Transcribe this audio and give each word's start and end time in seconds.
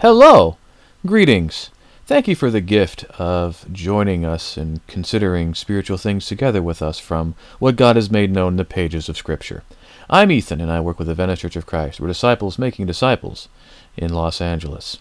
Hello! 0.00 0.58
Greetings! 1.04 1.70
Thank 2.06 2.28
you 2.28 2.36
for 2.36 2.52
the 2.52 2.60
gift 2.60 3.02
of 3.18 3.66
joining 3.72 4.24
us 4.24 4.56
and 4.56 4.86
considering 4.86 5.56
spiritual 5.56 5.98
things 5.98 6.26
together 6.26 6.62
with 6.62 6.80
us 6.80 7.00
from 7.00 7.34
what 7.58 7.74
God 7.74 7.96
has 7.96 8.08
made 8.08 8.30
known 8.30 8.52
in 8.52 8.58
the 8.58 8.64
pages 8.64 9.08
of 9.08 9.16
Scripture. 9.16 9.64
I'm 10.08 10.30
Ethan, 10.30 10.60
and 10.60 10.70
I 10.70 10.78
work 10.78 11.00
with 11.00 11.08
the 11.08 11.16
Venice 11.16 11.40
Church 11.40 11.56
of 11.56 11.66
Christ. 11.66 11.98
We're 11.98 12.06
disciples 12.06 12.60
making 12.60 12.86
disciples 12.86 13.48
in 13.96 14.12
Los 14.12 14.40
Angeles. 14.40 14.98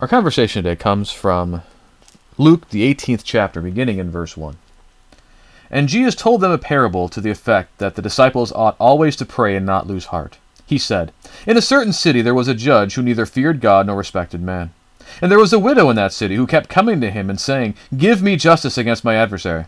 Our 0.00 0.08
conversation 0.08 0.64
today 0.64 0.74
comes 0.74 1.12
from 1.12 1.62
Luke, 2.38 2.70
the 2.70 2.92
18th 2.92 3.22
chapter, 3.22 3.60
beginning 3.60 3.98
in 3.98 4.10
verse 4.10 4.36
1. 4.36 4.56
And 5.70 5.88
Jesus 5.88 6.16
told 6.16 6.40
them 6.40 6.50
a 6.50 6.58
parable 6.58 7.08
to 7.08 7.20
the 7.20 7.30
effect 7.30 7.78
that 7.78 7.94
the 7.94 8.02
disciples 8.02 8.50
ought 8.50 8.74
always 8.80 9.14
to 9.14 9.24
pray 9.24 9.54
and 9.54 9.64
not 9.64 9.86
lose 9.86 10.06
heart. 10.06 10.38
He 10.66 10.78
said, 10.78 11.12
In 11.46 11.56
a 11.56 11.62
certain 11.62 11.92
city 11.92 12.20
there 12.22 12.34
was 12.34 12.48
a 12.48 12.54
judge 12.54 12.94
who 12.94 13.02
neither 13.02 13.24
feared 13.24 13.60
God 13.60 13.86
nor 13.86 13.96
respected 13.96 14.42
man. 14.42 14.72
And 15.22 15.30
there 15.30 15.38
was 15.38 15.52
a 15.52 15.58
widow 15.58 15.88
in 15.88 15.96
that 15.96 16.12
city 16.12 16.34
who 16.34 16.46
kept 16.46 16.68
coming 16.68 17.00
to 17.00 17.10
him 17.10 17.30
and 17.30 17.40
saying, 17.40 17.76
Give 17.96 18.20
me 18.20 18.36
justice 18.36 18.76
against 18.76 19.04
my 19.04 19.14
adversary. 19.14 19.66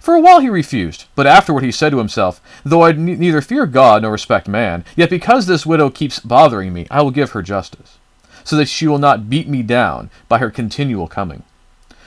For 0.00 0.16
a 0.16 0.20
while 0.20 0.40
he 0.40 0.48
refused, 0.48 1.04
but 1.14 1.28
afterward 1.28 1.62
he 1.62 1.70
said 1.70 1.90
to 1.90 1.98
himself, 1.98 2.40
Though 2.64 2.82
I 2.82 2.90
neither 2.90 3.40
fear 3.40 3.66
God 3.66 4.02
nor 4.02 4.10
respect 4.10 4.48
man, 4.48 4.84
yet 4.96 5.10
because 5.10 5.46
this 5.46 5.64
widow 5.64 5.90
keeps 5.90 6.18
bothering 6.18 6.72
me, 6.72 6.88
I 6.90 7.02
will 7.02 7.12
give 7.12 7.30
her 7.30 7.42
justice, 7.42 7.98
so 8.42 8.56
that 8.56 8.68
she 8.68 8.88
will 8.88 8.98
not 8.98 9.30
beat 9.30 9.48
me 9.48 9.62
down 9.62 10.10
by 10.28 10.38
her 10.38 10.50
continual 10.50 11.06
coming. 11.06 11.44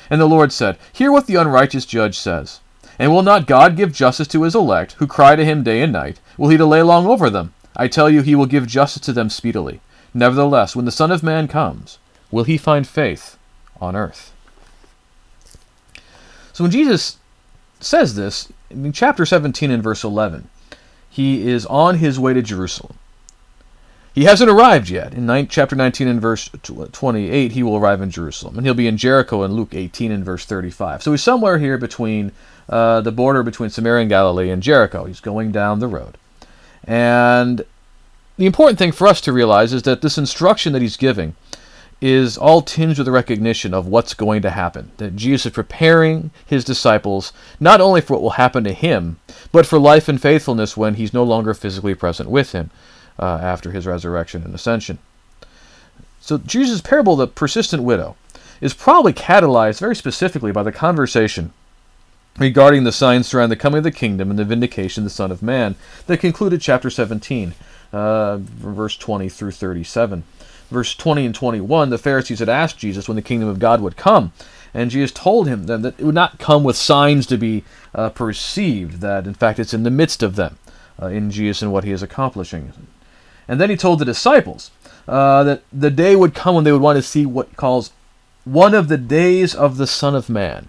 And 0.10 0.20
the 0.20 0.26
Lord 0.28 0.52
said, 0.52 0.78
Hear 0.92 1.10
what 1.10 1.26
the 1.26 1.36
unrighteous 1.36 1.86
judge 1.86 2.20
says. 2.20 2.60
And 3.00 3.14
will 3.14 3.24
not 3.24 3.48
God 3.48 3.78
give 3.78 3.94
justice 3.94 4.28
to 4.28 4.44
his 4.44 4.56
elect, 4.56 4.94
who 4.94 5.08
cry 5.08 5.38
to 5.38 5.46
him 5.46 5.64
day 5.64 5.82
and 5.82 5.94
night? 5.94 6.20
Will 6.38 6.50
he 6.50 6.58
delay 6.58 6.82
long 6.82 7.08
over 7.08 7.30
them? 7.30 7.54
I 7.76 7.88
tell 7.88 8.10
you, 8.10 8.22
he 8.22 8.36
will 8.36 8.46
give 8.46 8.68
justice 8.68 9.02
to 9.04 9.14
them 9.14 9.30
speedily. 9.30 9.82
Nevertheless, 10.14 10.76
when 10.76 10.86
the 10.86 10.92
Son 10.92 11.12
of 11.12 11.24
Man 11.24 11.48
comes, 11.48 11.98
will 12.32 12.46
he 12.46 12.58
find 12.58 12.88
faith 12.88 13.38
on 13.82 13.96
earth? 13.96 14.34
So 16.54 16.64
when 16.64 16.72
Jesus 16.72 17.18
says 17.82 18.16
this, 18.16 18.52
in 18.70 18.92
chapter 18.94 19.26
17 19.26 19.70
and 19.70 19.84
verse 19.84 20.04
11, 20.04 20.48
he 21.10 21.48
is 21.48 21.66
on 21.66 21.98
his 21.98 22.20
way 22.20 22.34
to 22.34 22.42
Jerusalem. 22.42 22.98
He 24.14 24.24
hasn't 24.24 24.50
arrived 24.50 24.90
yet. 24.90 25.14
In 25.14 25.28
chapter 25.50 25.76
19 25.76 26.08
and 26.08 26.22
verse 26.22 26.50
28, 26.64 27.52
he 27.52 27.64
will 27.64 27.76
arrive 27.76 28.02
in 28.02 28.10
Jerusalem. 28.10 28.58
And 28.58 28.66
he'll 28.66 28.74
be 28.74 28.88
in 28.88 28.96
Jericho 28.96 29.44
in 29.44 29.54
Luke 29.54 29.74
18 29.74 30.10
and 30.10 30.24
verse 30.24 30.46
35. 30.46 31.04
So 31.04 31.12
he's 31.12 31.22
somewhere 31.22 31.58
here 31.58 31.78
between 31.78 32.32
uh, 32.70 33.02
the 33.02 33.12
border 33.12 33.44
between 33.44 33.70
Samaria 33.70 34.04
and 34.04 34.10
Galilee 34.10 34.50
and 34.50 34.64
Jericho. 34.64 35.04
He's 35.04 35.20
going 35.20 35.52
down 35.52 35.80
the 35.80 35.88
road. 35.88 36.18
And 36.86 37.66
the 38.38 38.46
important 38.46 38.78
thing 38.78 38.92
for 38.92 39.08
us 39.08 39.22
to 39.22 39.34
realize 39.34 39.74
is 39.74 39.84
that 39.84 40.02
this 40.02 40.18
instruction 40.18 40.74
that 40.74 40.82
he's 40.82 40.98
giving 40.98 41.36
is 42.02 42.38
all 42.38 42.62
tinged 42.62 42.98
with 42.98 43.06
the 43.06 43.12
recognition 43.12 43.74
of 43.74 43.88
what's 43.88 44.14
going 44.14 44.42
to 44.42 44.50
happen. 44.50 44.92
That 44.98 45.16
Jesus 45.16 45.48
is 45.48 45.52
preparing 45.54 46.32
his 46.46 46.66
disciples 46.66 47.32
not 47.60 47.82
only 47.82 48.02
for 48.02 48.14
what 48.14 48.22
will 48.22 48.30
happen 48.32 48.64
to 48.66 48.74
him, 48.74 49.18
but 49.52 49.66
for 49.66 49.80
life 49.80 50.08
and 50.08 50.22
faithfulness 50.22 50.76
when 50.76 50.96
he's 50.96 51.14
no 51.14 51.24
longer 51.24 51.54
physically 51.54 51.96
present 51.96 52.30
with 52.30 52.52
him 52.52 52.70
uh, 53.18 53.40
after 53.42 53.72
his 53.72 53.88
resurrection 53.88 54.44
and 54.44 54.54
ascension. 54.54 55.00
So, 56.20 56.38
Jesus' 56.40 56.82
parable, 56.82 57.16
the 57.16 57.28
persistent 57.28 57.84
widow, 57.84 58.16
is 58.60 58.74
probably 58.74 59.14
catalyzed 59.14 59.80
very 59.80 59.96
specifically 59.96 60.52
by 60.52 60.64
the 60.64 60.72
conversation 60.72 61.54
regarding 62.38 62.84
the 62.84 62.92
signs 62.92 63.28
surrounding 63.28 63.58
the 63.58 63.62
coming 63.62 63.78
of 63.80 63.84
the 63.84 63.92
kingdom 63.92 64.30
and 64.30 64.38
the 64.38 64.46
vindication 64.46 65.02
of 65.02 65.06
the 65.06 65.16
Son 65.16 65.32
of 65.32 65.42
Man 65.42 65.76
that 66.08 66.20
concluded 66.20 66.62
chapter 66.62 66.90
17, 66.90 67.54
uh, 67.94 68.38
verse 68.38 68.98
20 68.98 69.30
through 69.30 69.52
37. 69.52 70.24
Verse 70.70 70.96
20 70.96 71.28
and 71.28 71.36
21, 71.36 71.90
the 71.92 71.98
Pharisees 71.98 72.40
had 72.40 72.50
asked 72.50 72.80
Jesus 72.80 73.08
when 73.08 73.16
the 73.16 73.22
kingdom 73.22 73.48
of 73.48 73.60
God 73.60 73.82
would 73.82 73.96
come. 73.96 74.34
And 74.74 74.92
Jesus 74.92 75.12
told 75.12 75.48
him 75.48 75.68
that 75.68 75.86
it 75.86 76.04
would 76.04 76.16
not 76.16 76.40
come 76.40 76.64
with 76.64 76.76
signs 76.76 77.26
to 77.28 77.38
be 77.38 77.64
uh, 77.94 78.10
perceived, 78.10 79.00
that 79.02 79.28
in 79.28 79.36
fact 79.36 79.60
it's 79.60 79.74
in 79.74 79.84
the 79.84 79.92
midst 79.92 80.24
of 80.24 80.36
them, 80.36 80.58
uh, 81.02 81.08
in 81.08 81.32
Jesus 81.32 81.62
and 81.62 81.72
what 81.72 81.84
he 81.84 81.92
is 81.92 82.04
accomplishing. 82.04 82.74
And 83.48 83.62
then 83.62 83.70
he 83.70 83.78
told 83.78 84.00
the 84.00 84.06
disciples 84.06 84.72
uh, 85.08 85.44
that 85.44 85.62
the 85.72 85.92
day 85.92 86.16
would 86.16 86.34
come 86.34 86.56
when 86.56 86.64
they 86.64 86.72
would 86.72 86.82
want 86.82 86.98
to 86.98 87.04
see 87.04 87.26
what 87.26 87.56
calls 87.56 87.92
one 88.44 88.74
of 88.74 88.88
the 88.88 88.98
days 88.98 89.56
of 89.56 89.78
the 89.78 89.88
Son 89.88 90.16
of 90.16 90.30
Man 90.30 90.68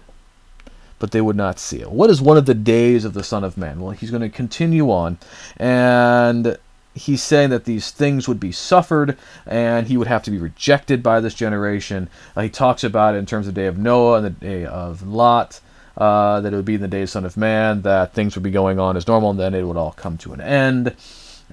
but 0.99 1.11
they 1.11 1.21
would 1.21 1.35
not 1.35 1.59
see 1.59 1.81
it. 1.81 1.91
What 1.91 2.09
is 2.09 2.21
one 2.21 2.37
of 2.37 2.45
the 2.45 2.53
days 2.53 3.05
of 3.05 3.13
the 3.13 3.23
Son 3.23 3.43
of 3.43 3.57
Man? 3.57 3.79
Well, 3.79 3.91
he's 3.91 4.11
going 4.11 4.21
to 4.21 4.29
continue 4.29 4.89
on, 4.91 5.17
and 5.57 6.57
he's 6.95 7.21
saying 7.21 7.51
that 7.51 7.65
these 7.65 7.91
things 7.91 8.27
would 8.27 8.39
be 8.39 8.51
suffered, 8.51 9.17
and 9.45 9.87
he 9.87 9.97
would 9.97 10.07
have 10.07 10.23
to 10.23 10.31
be 10.31 10.37
rejected 10.37 11.03
by 11.03 11.19
this 11.19 11.33
generation. 11.33 12.09
Uh, 12.35 12.41
he 12.41 12.49
talks 12.49 12.83
about 12.83 13.15
it 13.15 13.19
in 13.19 13.25
terms 13.25 13.47
of 13.47 13.53
the 13.53 13.61
day 13.61 13.67
of 13.67 13.77
Noah 13.77 14.17
and 14.17 14.25
the 14.25 14.29
day 14.31 14.65
of 14.65 15.05
Lot. 15.05 15.59
Uh, 15.97 16.39
that 16.41 16.53
it 16.53 16.55
would 16.55 16.63
be 16.63 16.75
in 16.75 16.81
the 16.81 16.87
day 16.87 17.01
of 17.01 17.09
Son 17.09 17.25
of 17.25 17.35
Man, 17.35 17.81
that 17.81 18.13
things 18.13 18.35
would 18.35 18.43
be 18.43 18.51
going 18.51 18.79
on 18.79 18.95
as 18.95 19.07
normal, 19.07 19.31
and 19.31 19.39
then 19.39 19.55
it 19.55 19.63
would 19.63 19.77
all 19.77 19.93
come 19.93 20.15
to 20.19 20.31
an 20.31 20.39
end. 20.39 20.95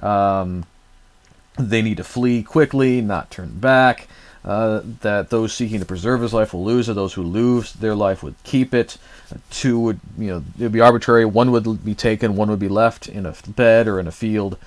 Um, 0.03 0.67
they 1.59 1.81
need 1.81 1.97
to 1.97 2.05
flee 2.05 2.43
quickly, 2.43 3.01
not 3.01 3.31
turn 3.31 3.59
back. 3.59 4.07
Uh, 4.45 4.83
that 5.01 5.31
those 5.31 5.55
seeking 5.55 5.81
to 5.81 5.87
preserve 5.87 6.21
his 6.21 6.35
life 6.35 6.53
will 6.53 6.65
lose 6.65 6.89
it; 6.89 6.95
those 6.95 7.15
who 7.15 7.23
lose 7.23 7.73
their 7.73 7.95
life 7.95 8.23
would 8.23 8.35
keep 8.45 8.75
it. 8.75 8.99
Two 9.51 9.81
would, 9.81 10.01
you 10.19 10.29
know, 10.29 10.45
it 10.59 10.65
would 10.65 10.73
be 10.73 10.83
arbitrary. 10.83 11.25
One 11.25 11.51
would 11.51 11.83
be 11.85 11.95
taken, 11.95 12.37
one 12.37 12.51
would 12.51 12.59
be 12.59 12.69
left 12.69 13.09
in 13.09 13.25
a 13.25 13.35
bed 13.49 13.89
or 13.89 13.99
in 13.99 14.07
a 14.07 14.13
field, 14.13 14.59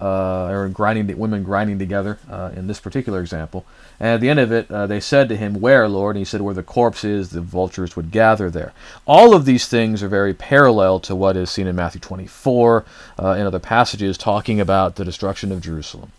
uh, 0.00 0.46
or 0.46 0.68
grinding 0.68 1.18
women 1.18 1.42
grinding 1.42 1.80
together. 1.80 2.18
Uh, 2.30 2.52
in 2.54 2.68
this 2.68 2.78
particular 2.78 3.20
example, 3.20 3.64
and 3.98 4.10
at 4.10 4.20
the 4.20 4.28
end 4.28 4.38
of 4.38 4.52
it, 4.52 4.70
uh, 4.70 4.86
they 4.86 5.00
said 5.00 5.28
to 5.28 5.36
him, 5.36 5.60
"Where, 5.60 5.88
Lord?" 5.88 6.14
And 6.14 6.20
he 6.20 6.24
said, 6.24 6.40
"Where 6.40 6.54
the 6.54 6.62
corpse 6.62 7.02
is, 7.02 7.30
the 7.30 7.40
vultures 7.40 7.96
would 7.96 8.12
gather 8.12 8.50
there." 8.50 8.72
All 9.04 9.34
of 9.34 9.46
these 9.46 9.66
things 9.66 10.00
are 10.00 10.08
very 10.08 10.32
parallel 10.32 11.00
to 11.00 11.16
what 11.16 11.36
is 11.36 11.50
seen 11.50 11.66
in 11.66 11.74
Matthew 11.74 12.00
24 12.00 12.84
uh, 13.20 13.30
in 13.30 13.46
other 13.46 13.58
passages 13.58 14.16
talking 14.16 14.60
about 14.60 14.94
the 14.94 15.04
destruction 15.04 15.50
of 15.50 15.60
Jerusalem. 15.60 16.12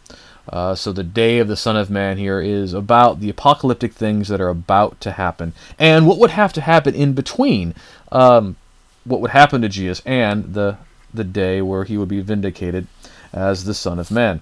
Uh, 0.50 0.76
so 0.76 0.92
the 0.92 1.04
day 1.04 1.40
of 1.40 1.48
the 1.48 1.58
Son 1.58 1.76
of 1.76 1.90
Man 1.90 2.18
here 2.18 2.40
is 2.40 2.74
about 2.74 3.20
the 3.20 3.30
apocalyptic 3.30 3.94
things 3.94 4.28
that 4.28 4.42
are 4.42 4.50
about 4.50 5.00
to 5.02 5.12
happen, 5.14 5.54
and 5.80 6.08
what 6.08 6.20
would 6.20 6.32
have 6.32 6.54
to 6.54 6.62
happen 6.62 6.94
in 6.94 7.14
between 7.14 7.74
um, 8.12 8.56
what 9.04 9.22
would 9.22 9.32
happen 9.32 9.62
to 9.62 9.70
Jesus 9.70 10.02
and 10.06 10.54
the 10.54 10.78
the 11.14 11.24
day 11.24 11.62
where 11.62 11.86
he 11.86 11.98
would 11.98 12.10
be 12.10 12.22
vindicated 12.22 12.88
as 13.34 13.64
the 13.64 13.74
Son 13.74 14.00
of 14.00 14.12
Man. 14.12 14.42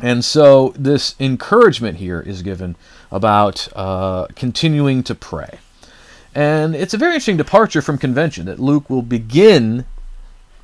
And 0.00 0.24
so 0.24 0.74
this 0.76 1.14
encouragement 1.18 1.98
here 1.98 2.20
is 2.20 2.42
given 2.42 2.76
about 3.10 3.68
uh, 3.74 4.26
continuing 4.34 5.02
to 5.04 5.14
pray. 5.14 5.58
And 6.34 6.74
it's 6.76 6.92
a 6.92 6.98
very 6.98 7.12
interesting 7.12 7.38
departure 7.38 7.80
from 7.80 7.96
convention 7.96 8.44
that 8.46 8.58
Luke 8.58 8.90
will 8.90 9.02
begin 9.02 9.86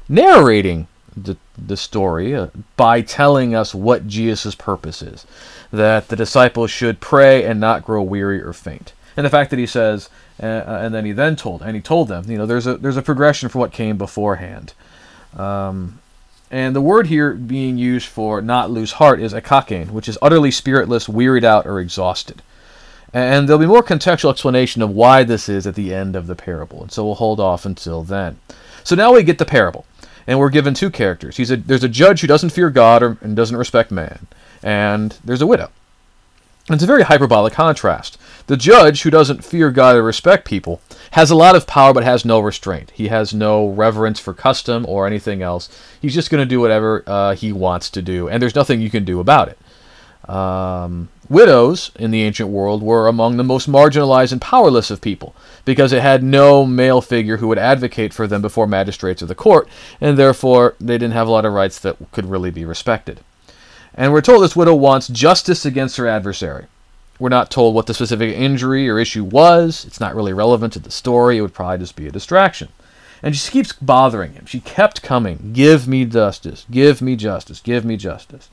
narrating 0.09 0.86
the, 1.17 1.37
the 1.59 1.77
story 1.77 2.34
uh, 2.34 2.49
by 2.77 3.00
telling 3.00 3.55
us 3.55 3.75
what 3.75 4.06
Jesus' 4.06 4.55
purpose 4.55 5.03
is. 5.03 5.27
That 5.73 6.09
the 6.09 6.17
disciples 6.17 6.71
should 6.71 7.00
pray 7.00 7.45
and 7.45 7.59
not 7.59 7.84
grow 7.84 8.03
weary 8.03 8.43
or 8.43 8.53
faint. 8.53 8.93
And 9.17 9.25
the 9.25 9.31
fact 9.31 9.51
that 9.51 9.59
he 9.59 9.67
says, 9.67 10.11
uh, 10.43 10.47
uh, 10.47 10.81
and 10.83 10.95
then 10.95 11.05
he 11.05 11.12
then 11.12 11.37
told, 11.37 11.62
and 11.62 11.75
he 11.75 11.83
told 11.83 12.09
them, 12.09 12.31
you 12.31 12.39
know, 12.39 12.47
there's 12.47 12.67
a 12.67 12.77
there's 12.77 12.97
a 12.97 13.03
progression 13.03 13.49
for 13.49 13.59
what 13.59 13.72
came 13.72 13.97
beforehand. 13.97 14.75
Um, 15.37 15.99
and 16.51 16.77
the 16.77 16.83
word 16.83 17.06
here 17.06 17.33
being 17.33 17.78
used 17.78 18.06
for 18.06 18.43
not 18.43 18.71
lose 18.71 18.93
heart 18.93 19.21
is 19.21 19.33
akakein, 19.33 19.91
which 19.91 20.09
is 20.09 20.19
utterly 20.21 20.51
spiritless, 20.51 21.09
wearied 21.09 21.45
out, 21.45 21.67
or 21.67 21.81
exhausted. 21.81 22.43
And 23.15 23.49
there'll 23.49 23.61
be 23.61 23.67
more 23.67 23.83
contextual 23.83 24.31
explanation 24.31 24.83
of 24.83 24.91
why 24.91 25.22
this 25.22 25.49
is 25.49 25.67
at 25.67 25.75
the 25.75 25.95
end 25.95 26.17
of 26.17 26.27
the 26.27 26.34
parable. 26.34 26.83
And 26.83 26.93
so 26.93 27.05
we'll 27.05 27.15
hold 27.15 27.41
off 27.41 27.65
until 27.65 28.03
then. 28.03 28.39
So 28.84 28.95
now 28.95 29.15
we 29.15 29.22
get 29.22 29.39
the 29.39 29.45
parable 29.45 29.87
and 30.27 30.38
we're 30.38 30.50
given 30.50 30.75
two 30.75 30.91
characters. 30.91 31.37
He's 31.37 31.50
a, 31.50 31.56
there's 31.56 31.84
a 31.84 31.88
judge 31.88 32.21
who 32.21 32.27
doesn't 32.27 32.50
fear 32.50 32.71
God 32.71 33.03
or, 33.03 33.19
and 33.21 33.37
doesn't 33.37 33.56
respect 33.56 33.91
man, 33.91 34.27
and 34.62 35.19
there's 35.25 35.43
a 35.43 35.47
widow. 35.47 35.71
And 36.69 36.77
it's 36.77 36.84
a 36.84 36.86
very 36.86 37.03
hyperbolic 37.03 37.53
contrast. 37.53 38.19
The 38.47 38.57
judge, 38.57 39.03
who 39.03 39.10
doesn't 39.10 39.45
fear 39.45 39.71
God 39.71 39.97
or 39.97 40.03
respect 40.03 40.47
people, 40.47 40.80
has 41.13 41.30
a 41.30 41.34
lot 41.34 41.57
of 41.57 41.66
power 41.66 41.92
but 41.92 42.04
has 42.04 42.24
no 42.24 42.39
restraint. 42.39 42.92
He 42.92 43.09
has 43.09 43.34
no 43.34 43.69
reverence 43.69 44.21
for 44.21 44.33
custom 44.33 44.86
or 44.89 45.07
anything 45.07 45.42
else. 45.42 45.69
He's 46.01 46.15
just 46.15 46.30
going 46.30 46.42
to 46.42 46.48
do 46.48 46.60
whatever 46.60 47.03
uh, 47.07 47.34
he 47.34 47.53
wants 47.53 47.91
to 47.91 48.03
do, 48.03 48.28
and 48.28 48.41
there's 48.41 48.54
nothing 48.54 48.80
you 48.80 48.91
can 48.91 49.04
do 49.04 49.19
about 49.19 49.48
it. 49.48 50.30
Um, 50.30 51.09
widows 51.33 51.91
in 51.97 52.11
the 52.11 52.23
ancient 52.23 52.51
world 52.51 52.83
were 52.83 53.09
among 53.09 53.37
the 53.37 53.45
most 53.45 53.69
marginalized 53.69 54.33
and 54.33 54.41
powerless 54.41 54.91
of 54.91 55.01
people 55.01 55.34
because 55.65 55.93
it 55.93 56.03
had 56.03 56.23
no 56.23 56.65
male 56.67 57.01
figure 57.01 57.39
who 57.39 57.49
would 57.49 57.59
advocate 57.59 58.13
for 58.13 58.27
them 58.27 58.43
before 58.43 58.67
magistrates 58.67 59.23
of 59.23 59.29
the 59.29 59.34
court, 59.34 59.67
and 60.01 60.19
therefore 60.19 60.77
they 60.79 60.99
didn't 60.99 61.15
have 61.15 61.27
a 61.27 61.31
lot 61.31 61.47
of 61.47 61.53
rights 61.53 61.79
that 61.81 61.97
could 62.13 62.27
really 62.27 62.51
be 62.51 62.65
respected. 62.65 63.21
And 63.95 64.13
we're 64.13 64.21
told 64.21 64.43
this 64.43 64.57
widow 64.57 64.75
wants 64.75 65.09
justice 65.09 65.65
against 65.65 65.97
her 65.97 66.07
adversary. 66.07 66.67
We're 67.19 67.29
not 67.29 67.51
told 67.51 67.75
what 67.75 67.87
the 67.87 67.95
specific 67.95 68.34
injury 68.37 68.89
or 68.89 68.99
issue 68.99 69.25
was. 69.25 69.84
It's 69.84 70.01
not 70.01 70.15
really 70.15 70.33
relevant 70.33 70.73
to 70.75 70.79
the 70.79 70.91
story. 70.91 71.39
It 71.39 71.43
would 71.43 71.55
probably 71.55 71.79
just 71.79 71.97
be 71.97 72.07
a 72.07 72.11
distraction. 72.11 72.69
And 73.23 73.37
she 73.37 73.51
keeps 73.51 73.73
bothering 73.73 74.33
him. 74.33 74.47
She 74.47 74.61
kept 74.61 75.03
coming. 75.03 75.53
Give 75.53 75.87
me 75.87 76.05
justice. 76.05 76.67
Give 76.71 77.01
me 77.01 77.15
justice. 77.15 77.61
Give 77.61 77.84
me 77.84 77.97
justice. 77.97 78.49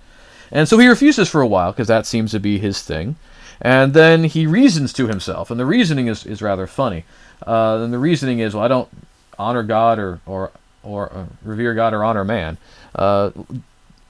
And 0.52 0.68
so 0.68 0.78
he 0.78 0.88
refuses 0.88 1.30
for 1.30 1.42
a 1.42 1.48
while 1.48 1.72
because 1.72 1.88
that 1.88 2.06
seems 2.06 2.32
to 2.32 2.40
be 2.40 2.58
his 2.58 2.82
thing. 2.82 3.16
And 3.62 3.94
then 3.94 4.24
he 4.24 4.48
reasons 4.48 4.94
to 4.94 5.08
himself, 5.08 5.52
and 5.52 5.60
the 5.60 5.66
reasoning 5.66 6.08
is, 6.08 6.26
is 6.26 6.42
rather 6.42 6.66
funny. 6.66 7.04
Uh, 7.46 7.80
and 7.84 7.92
the 7.92 8.00
reasoning 8.00 8.40
is, 8.40 8.54
well, 8.54 8.64
I 8.64 8.70
don't 8.70 8.90
honor 9.38 9.64
God 9.64 10.00
or, 10.00 10.22
or, 10.26 10.52
or 10.82 11.12
uh, 11.14 11.26
revere 11.44 11.74
God 11.74 11.94
or 11.94 12.04
honor 12.04 12.24
man. 12.24 12.58
Uh, 12.96 13.32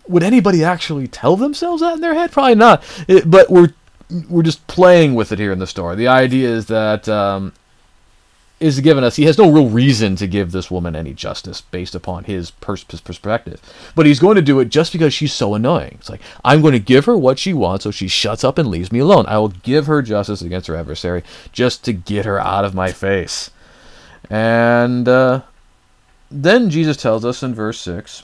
would 0.07 0.23
anybody 0.23 0.63
actually 0.63 1.07
tell 1.07 1.35
themselves 1.35 1.81
that 1.81 1.95
in 1.95 2.01
their 2.01 2.13
head? 2.13 2.31
Probably 2.31 2.55
not. 2.55 2.83
It, 3.07 3.29
but 3.29 3.49
we're 3.49 3.73
we're 4.27 4.43
just 4.43 4.65
playing 4.65 5.13
with 5.13 5.31
it 5.31 5.37
here 5.37 5.51
in 5.51 5.59
the 5.59 5.67
story. 5.67 5.95
The 5.95 6.07
idea 6.07 6.49
is 6.49 6.65
that 6.65 7.07
um, 7.07 7.53
is 8.59 8.79
given 8.81 9.03
us. 9.03 9.15
He 9.15 9.25
has 9.25 9.37
no 9.37 9.49
real 9.51 9.69
reason 9.69 10.15
to 10.17 10.27
give 10.27 10.51
this 10.51 10.69
woman 10.69 10.95
any 10.95 11.13
justice 11.13 11.61
based 11.61 11.95
upon 11.95 12.25
his, 12.25 12.51
pers- 12.51 12.83
perspective, 12.83 13.61
but 13.95 14.05
he's 14.05 14.19
going 14.19 14.35
to 14.35 14.41
do 14.41 14.59
it 14.59 14.69
just 14.69 14.91
because 14.91 15.13
she's 15.13 15.33
so 15.33 15.55
annoying. 15.55 15.95
It's 15.99 16.09
like 16.09 16.21
I'm 16.43 16.61
going 16.61 16.73
to 16.73 16.79
give 16.79 17.05
her 17.05 17.17
what 17.17 17.39
she 17.39 17.53
wants, 17.53 17.83
so 17.83 17.91
she 17.91 18.07
shuts 18.07 18.43
up 18.43 18.57
and 18.57 18.69
leaves 18.69 18.91
me 18.91 18.99
alone. 18.99 19.25
I 19.27 19.37
will 19.37 19.49
give 19.49 19.87
her 19.87 20.01
justice 20.01 20.41
against 20.41 20.67
her 20.67 20.75
adversary 20.75 21.23
just 21.51 21.85
to 21.85 21.93
get 21.93 22.25
her 22.25 22.39
out 22.39 22.65
of 22.65 22.75
my 22.75 22.91
face. 22.91 23.49
And 24.29 25.07
uh, 25.07 25.41
then 26.29 26.69
Jesus 26.69 26.97
tells 26.97 27.23
us 27.23 27.41
in 27.41 27.55
verse 27.55 27.79
six 27.79 28.23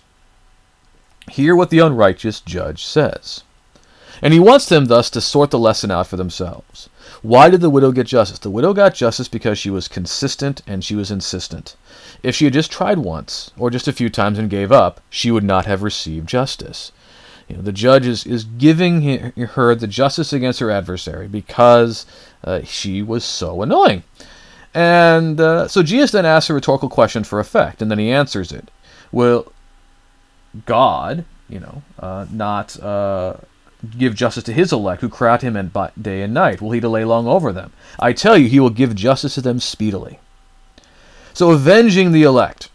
Hear 1.31 1.55
what 1.55 1.71
the 1.71 1.79
unrighteous 1.79 2.41
judge 2.41 2.85
says. 2.85 3.44
And 4.21 4.33
he 4.33 4.39
wants 4.39 4.67
them 4.67 4.85
thus 4.85 5.09
to 5.11 5.21
sort 5.21 5.51
the 5.51 5.59
lesson 5.59 5.91
out 5.91 6.07
for 6.07 6.17
themselves. 6.17 6.89
Why 7.21 7.49
did 7.49 7.61
the 7.61 7.69
widow 7.69 7.91
get 7.91 8.07
justice? 8.07 8.39
The 8.39 8.49
widow 8.49 8.73
got 8.73 8.93
justice 8.93 9.27
because 9.27 9.57
she 9.57 9.69
was 9.69 9.87
consistent 9.87 10.61
and 10.67 10.83
she 10.83 10.95
was 10.95 11.11
insistent. 11.11 11.75
If 12.23 12.35
she 12.35 12.45
had 12.45 12.53
just 12.53 12.71
tried 12.71 12.99
once, 12.99 13.51
or 13.57 13.69
just 13.69 13.87
a 13.87 13.93
few 13.93 14.09
times 14.09 14.37
and 14.37 14.49
gave 14.49 14.71
up, 14.71 15.01
she 15.09 15.31
would 15.31 15.43
not 15.43 15.65
have 15.65 15.83
received 15.83 16.27
justice. 16.27 16.91
You 17.47 17.57
know, 17.57 17.61
the 17.61 17.71
judge 17.71 18.05
is, 18.05 18.25
is 18.25 18.43
giving 18.43 19.01
her 19.01 19.75
the 19.75 19.87
justice 19.87 20.33
against 20.33 20.59
her 20.59 20.71
adversary 20.71 21.27
because 21.27 22.05
uh, 22.43 22.61
she 22.63 23.01
was 23.01 23.23
so 23.23 23.61
annoying. 23.61 24.03
And 24.73 25.39
uh, 25.39 25.67
so 25.67 25.83
Jesus 25.83 26.11
then 26.11 26.25
asks 26.25 26.49
a 26.49 26.53
rhetorical 26.53 26.89
question 26.89 27.23
for 27.23 27.39
effect, 27.39 27.81
and 27.81 27.89
then 27.89 27.99
he 27.99 28.11
answers 28.11 28.51
it. 28.51 28.69
Well, 29.11 29.51
God, 30.65 31.25
you 31.47 31.59
know, 31.59 31.81
uh, 31.99 32.25
not 32.31 32.79
uh, 32.79 33.35
give 33.85 34.15
justice 34.15 34.43
to 34.45 34.53
his 34.53 34.73
elect 34.73 35.01
who 35.01 35.09
cry 35.09 35.33
out 35.33 35.39
to 35.41 35.51
him 35.51 35.71
day 36.01 36.21
and 36.21 36.33
night? 36.33 36.61
Will 36.61 36.71
he 36.71 36.79
delay 36.79 37.05
long 37.05 37.27
over 37.27 37.51
them? 37.51 37.71
I 37.99 38.13
tell 38.13 38.37
you, 38.37 38.47
he 38.47 38.59
will 38.59 38.69
give 38.69 38.95
justice 38.95 39.35
to 39.35 39.41
them 39.41 39.59
speedily. 39.59 40.19
So, 41.33 41.51
avenging 41.51 42.11
the 42.11 42.23
elect. 42.23 42.69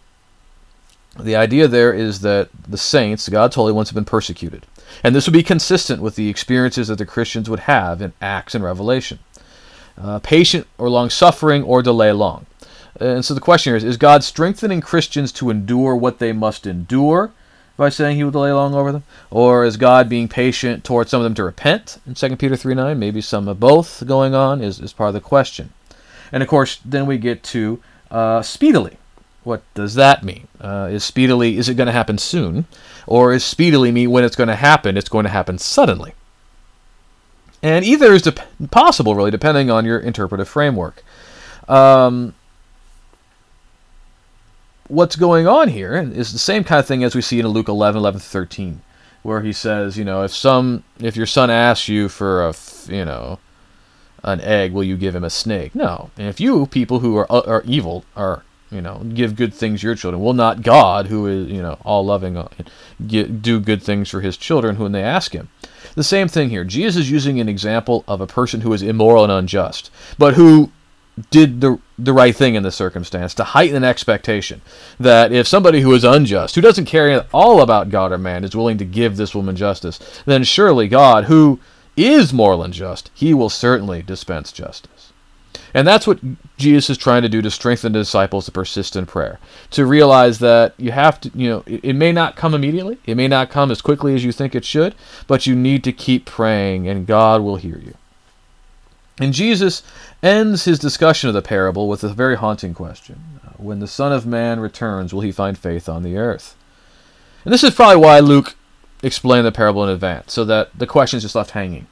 The 1.18 1.36
idea 1.36 1.66
there 1.66 1.92
is 1.92 2.20
that 2.20 2.48
the 2.68 2.78
saints, 2.78 3.28
God's 3.28 3.56
holy 3.56 3.72
ones, 3.72 3.88
have 3.88 3.94
been 3.94 4.04
persecuted. 4.04 4.66
And 5.02 5.14
this 5.14 5.26
would 5.26 5.32
be 5.32 5.42
consistent 5.42 6.02
with 6.02 6.16
the 6.16 6.28
experiences 6.28 6.88
that 6.88 6.98
the 6.98 7.06
Christians 7.06 7.48
would 7.48 7.60
have 7.60 8.00
in 8.02 8.12
Acts 8.20 8.54
and 8.54 8.62
Revelation. 8.62 9.18
Uh, 9.98 10.18
patient 10.20 10.66
or 10.78 10.88
long 10.88 11.10
suffering 11.10 11.62
or 11.62 11.82
delay 11.82 12.12
long. 12.12 12.46
And 12.98 13.24
so 13.24 13.34
the 13.34 13.40
question 13.40 13.70
here 13.70 13.76
is 13.76 13.84
Is 13.84 13.96
God 13.96 14.24
strengthening 14.24 14.80
Christians 14.80 15.32
to 15.32 15.50
endure 15.50 15.96
what 15.96 16.18
they 16.18 16.32
must 16.32 16.66
endure 16.66 17.32
by 17.80 17.88
saying 17.88 18.14
he 18.14 18.22
will 18.22 18.30
delay 18.30 18.52
long 18.52 18.74
over 18.74 18.92
them? 18.92 19.04
Or 19.30 19.64
is 19.64 19.78
God 19.78 20.06
being 20.06 20.28
patient 20.28 20.84
towards 20.84 21.10
some 21.10 21.22
of 21.22 21.24
them 21.24 21.34
to 21.36 21.44
repent 21.44 21.98
in 22.06 22.12
2 22.12 22.36
Peter 22.36 22.54
3 22.54 22.74
9? 22.74 22.98
Maybe 22.98 23.22
some 23.22 23.48
of 23.48 23.58
both 23.58 24.06
going 24.06 24.34
on 24.34 24.60
is, 24.60 24.80
is 24.80 24.92
part 24.92 25.08
of 25.08 25.14
the 25.14 25.20
question. 25.22 25.72
And 26.30 26.42
of 26.42 26.48
course, 26.50 26.78
then 26.84 27.06
we 27.06 27.16
get 27.16 27.42
to 27.44 27.82
uh, 28.10 28.42
speedily. 28.42 28.98
What 29.44 29.62
does 29.72 29.94
that 29.94 30.22
mean? 30.22 30.46
Uh, 30.60 30.90
is 30.92 31.04
speedily, 31.04 31.56
is 31.56 31.70
it 31.70 31.74
going 31.74 31.86
to 31.86 31.92
happen 31.92 32.18
soon? 32.18 32.66
Or 33.06 33.32
is 33.32 33.44
speedily 33.44 33.90
mean 33.90 34.10
when 34.10 34.24
it's 34.24 34.36
going 34.36 34.48
to 34.48 34.56
happen, 34.56 34.98
it's 34.98 35.08
going 35.08 35.24
to 35.24 35.30
happen 35.30 35.56
suddenly? 35.56 36.12
And 37.62 37.82
either 37.82 38.12
is 38.12 38.20
de- 38.20 38.34
possible, 38.70 39.14
really, 39.14 39.30
depending 39.30 39.70
on 39.70 39.86
your 39.86 39.98
interpretive 39.98 40.48
framework. 40.50 41.02
Um, 41.66 42.34
what's 44.90 45.16
going 45.16 45.46
on 45.46 45.68
here 45.68 45.94
is 45.96 46.32
the 46.32 46.38
same 46.38 46.64
kind 46.64 46.80
of 46.80 46.86
thing 46.86 47.04
as 47.04 47.14
we 47.14 47.22
see 47.22 47.38
in 47.38 47.46
Luke 47.46 47.68
11, 47.68 47.98
11 47.98 48.20
13, 48.20 48.82
where 49.22 49.40
he 49.40 49.52
says, 49.52 49.96
you 49.96 50.04
know, 50.04 50.22
if 50.22 50.32
some, 50.32 50.84
if 50.98 51.16
your 51.16 51.26
son 51.26 51.50
asks 51.50 51.88
you 51.88 52.08
for 52.08 52.48
a, 52.48 52.54
you 52.88 53.04
know, 53.04 53.38
an 54.22 54.40
egg, 54.40 54.72
will 54.72 54.84
you 54.84 54.96
give 54.96 55.14
him 55.14 55.24
a 55.24 55.30
snake? 55.30 55.74
No. 55.74 56.10
And 56.18 56.28
if 56.28 56.40
you 56.40 56.66
people 56.66 56.98
who 56.98 57.16
are 57.16 57.30
uh, 57.30 57.42
are 57.46 57.62
evil 57.64 58.04
are, 58.16 58.42
you 58.70 58.80
know, 58.80 59.02
give 59.14 59.36
good 59.36 59.54
things 59.54 59.82
your 59.82 59.94
children, 59.94 60.22
will 60.22 60.34
not 60.34 60.62
God, 60.62 61.06
who 61.06 61.26
is, 61.26 61.48
you 61.48 61.62
know, 61.62 61.78
all 61.84 62.04
loving, 62.04 62.36
uh, 62.36 62.48
do 63.06 63.60
good 63.60 63.82
things 63.82 64.10
for 64.10 64.20
his 64.20 64.36
children 64.36 64.78
when 64.78 64.92
they 64.92 65.02
ask 65.02 65.32
him? 65.32 65.48
The 65.94 66.04
same 66.04 66.28
thing 66.28 66.50
here. 66.50 66.64
Jesus 66.64 67.02
is 67.02 67.10
using 67.10 67.40
an 67.40 67.48
example 67.48 68.04
of 68.06 68.20
a 68.20 68.26
person 68.26 68.60
who 68.60 68.72
is 68.72 68.82
immoral 68.82 69.24
and 69.24 69.32
unjust, 69.32 69.90
but 70.18 70.34
who 70.34 70.70
did 71.30 71.60
the 71.60 71.78
the 71.98 72.12
right 72.12 72.34
thing 72.34 72.54
in 72.54 72.62
the 72.62 72.70
circumstance 72.70 73.34
to 73.34 73.44
heighten 73.44 73.76
an 73.76 73.84
expectation 73.84 74.62
that 74.98 75.32
if 75.32 75.46
somebody 75.46 75.82
who 75.82 75.92
is 75.92 76.04
unjust, 76.04 76.54
who 76.54 76.60
doesn't 76.60 76.86
care 76.86 77.10
at 77.10 77.26
all 77.32 77.60
about 77.60 77.90
God 77.90 78.12
or 78.12 78.18
man, 78.18 78.42
is 78.42 78.56
willing 78.56 78.78
to 78.78 78.84
give 78.84 79.16
this 79.16 79.34
woman 79.34 79.54
justice, 79.54 79.98
then 80.24 80.44
surely 80.44 80.88
God, 80.88 81.24
who 81.24 81.60
is 81.96 82.32
moral 82.32 82.62
and 82.62 82.72
just, 82.72 83.10
he 83.12 83.34
will 83.34 83.50
certainly 83.50 84.02
dispense 84.02 84.52
justice. 84.52 85.12
And 85.74 85.86
that's 85.86 86.06
what 86.06 86.18
Jesus 86.56 86.90
is 86.90 86.98
trying 86.98 87.22
to 87.22 87.28
do 87.28 87.42
to 87.42 87.50
strengthen 87.50 87.92
the 87.92 88.00
disciples 88.00 88.46
to 88.46 88.52
persist 88.52 88.96
in 88.96 89.06
prayer. 89.06 89.38
To 89.72 89.86
realize 89.86 90.38
that 90.40 90.74
you 90.78 90.90
have 90.90 91.20
to, 91.20 91.30
you 91.34 91.48
know, 91.48 91.62
it, 91.66 91.84
it, 91.84 91.92
may 91.92 92.12
not 92.12 92.34
come 92.34 92.54
immediately, 92.54 92.98
it 93.06 93.16
may 93.16 93.28
not 93.28 93.50
come 93.50 93.70
as 93.70 93.80
quickly 93.80 94.14
as 94.14 94.24
you 94.24 94.32
think 94.32 94.54
it 94.54 94.64
should, 94.64 94.94
but 95.26 95.46
you 95.46 95.54
need 95.54 95.84
to 95.84 95.92
keep 95.92 96.24
praying 96.24 96.88
and 96.88 97.06
God 97.06 97.42
will 97.42 97.56
hear 97.56 97.78
you. 97.78 97.94
And 99.20 99.34
Jesus 99.34 99.82
ends 100.22 100.64
his 100.64 100.78
discussion 100.78 101.28
of 101.28 101.34
the 101.34 101.42
parable 101.42 101.88
with 101.88 102.02
a 102.02 102.08
very 102.08 102.36
haunting 102.36 102.72
question 102.72 103.40
When 103.58 103.78
the 103.78 103.86
Son 103.86 104.12
of 104.12 104.24
Man 104.26 104.60
returns, 104.60 105.12
will 105.12 105.20
he 105.20 105.30
find 105.30 105.58
faith 105.58 105.88
on 105.88 106.02
the 106.02 106.16
earth? 106.16 106.56
And 107.44 107.52
this 107.52 107.62
is 107.62 107.74
probably 107.74 107.96
why 107.96 108.20
Luke 108.20 108.56
explained 109.02 109.46
the 109.46 109.52
parable 109.52 109.84
in 109.84 109.90
advance, 109.90 110.32
so 110.32 110.44
that 110.46 110.70
the 110.76 110.86
question 110.86 111.18
is 111.18 111.22
just 111.22 111.34
left 111.34 111.50
hanging. 111.50 111.86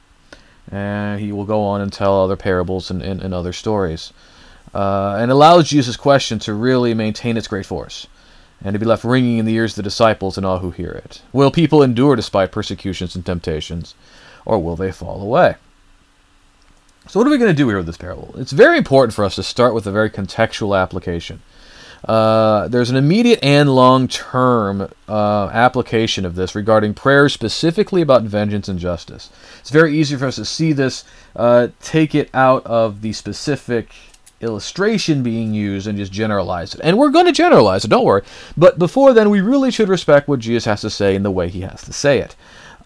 And 0.71 1.19
he 1.19 1.31
will 1.31 1.45
go 1.45 1.61
on 1.61 1.81
and 1.81 1.93
tell 1.93 2.23
other 2.23 2.35
parables 2.35 2.91
and, 2.91 3.01
and, 3.01 3.21
and 3.21 3.33
other 3.33 3.53
stories. 3.53 4.11
Uh, 4.73 5.17
and 5.19 5.31
allows 5.31 5.69
Jesus' 5.69 5.97
question 5.97 6.37
to 6.39 6.53
really 6.53 6.93
maintain 6.93 7.37
its 7.37 7.47
great 7.47 7.65
force 7.65 8.05
and 8.63 8.73
to 8.73 8.79
be 8.79 8.85
left 8.85 9.03
ringing 9.03 9.37
in 9.37 9.45
the 9.45 9.55
ears 9.55 9.71
of 9.71 9.77
the 9.77 9.83
disciples 9.83 10.37
and 10.37 10.45
all 10.45 10.59
who 10.59 10.71
hear 10.71 10.91
it. 10.91 11.21
Will 11.31 11.49
people 11.49 11.81
endure 11.81 12.15
despite 12.15 12.51
persecutions 12.51 13.15
and 13.15 13.25
temptations, 13.25 13.95
or 14.45 14.61
will 14.61 14.75
they 14.75 14.91
fall 14.91 15.21
away? 15.21 15.55
So, 17.09 17.19
what 17.19 17.25
are 17.25 17.31
we 17.31 17.39
going 17.39 17.49
to 17.49 17.57
do 17.57 17.67
here 17.67 17.77
with 17.77 17.87
this 17.87 17.97
parable? 17.97 18.35
It's 18.37 18.51
very 18.51 18.77
important 18.77 19.15
for 19.15 19.25
us 19.25 19.33
to 19.33 19.41
start 19.41 19.73
with 19.73 19.87
a 19.87 19.91
very 19.91 20.11
contextual 20.11 20.79
application. 20.79 21.41
Uh, 22.05 22.67
there's 22.67 22.91
an 22.91 22.97
immediate 22.97 23.39
and 23.41 23.73
long 23.73 24.07
term 24.07 24.87
uh, 25.07 25.49
application 25.51 26.23
of 26.23 26.35
this 26.35 26.53
regarding 26.53 26.93
prayer 26.93 27.27
specifically 27.27 28.03
about 28.03 28.21
vengeance 28.21 28.67
and 28.67 28.77
justice. 28.77 29.31
It's 29.59 29.71
very 29.71 29.97
easy 29.97 30.17
for 30.17 30.27
us 30.27 30.35
to 30.35 30.45
see 30.45 30.71
this, 30.71 31.03
uh, 31.35 31.69
take 31.81 32.13
it 32.13 32.29
out 32.31 32.63
of 32.67 33.01
the 33.01 33.13
specific 33.13 33.89
illustration 34.39 35.23
being 35.23 35.51
used 35.51 35.87
and 35.87 35.97
just 35.97 36.11
generalize 36.11 36.75
it. 36.75 36.81
And 36.83 36.95
we're 36.95 37.09
going 37.09 37.25
to 37.25 37.31
generalize 37.31 37.83
it, 37.83 37.87
don't 37.87 38.05
worry. 38.05 38.21
But 38.55 38.77
before 38.77 39.13
then, 39.13 39.31
we 39.31 39.41
really 39.41 39.71
should 39.71 39.89
respect 39.89 40.27
what 40.27 40.41
Jesus 40.41 40.65
has 40.65 40.81
to 40.81 40.91
say 40.91 41.15
in 41.15 41.23
the 41.23 41.31
way 41.31 41.49
he 41.49 41.61
has 41.61 41.83
to 41.85 41.91
say 41.91 42.19
it 42.19 42.35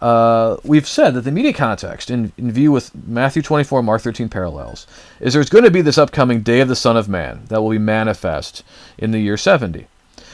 uh, 0.03 0.57
we've 0.65 0.85
said 0.85 1.13
that 1.13 1.21
the 1.21 1.31
media 1.31 1.53
context, 1.53 2.11
in, 2.11 2.33
in 2.37 2.51
view 2.51 2.73
with 2.73 2.93
Matthew 3.07 3.41
24, 3.41 3.81
Mark 3.81 4.01
13 4.01 4.27
parallels, 4.27 4.85
is 5.21 5.33
there's 5.33 5.49
going 5.49 5.63
to 5.63 5.71
be 5.71 5.81
this 5.81 5.97
upcoming 5.97 6.41
day 6.41 6.59
of 6.59 6.67
the 6.67 6.75
Son 6.75 6.97
of 6.97 7.07
Man 7.07 7.43
that 7.47 7.61
will 7.61 7.69
be 7.69 7.77
manifest 7.77 8.63
in 8.97 9.11
the 9.11 9.19
year 9.19 9.37
70. 9.37 9.87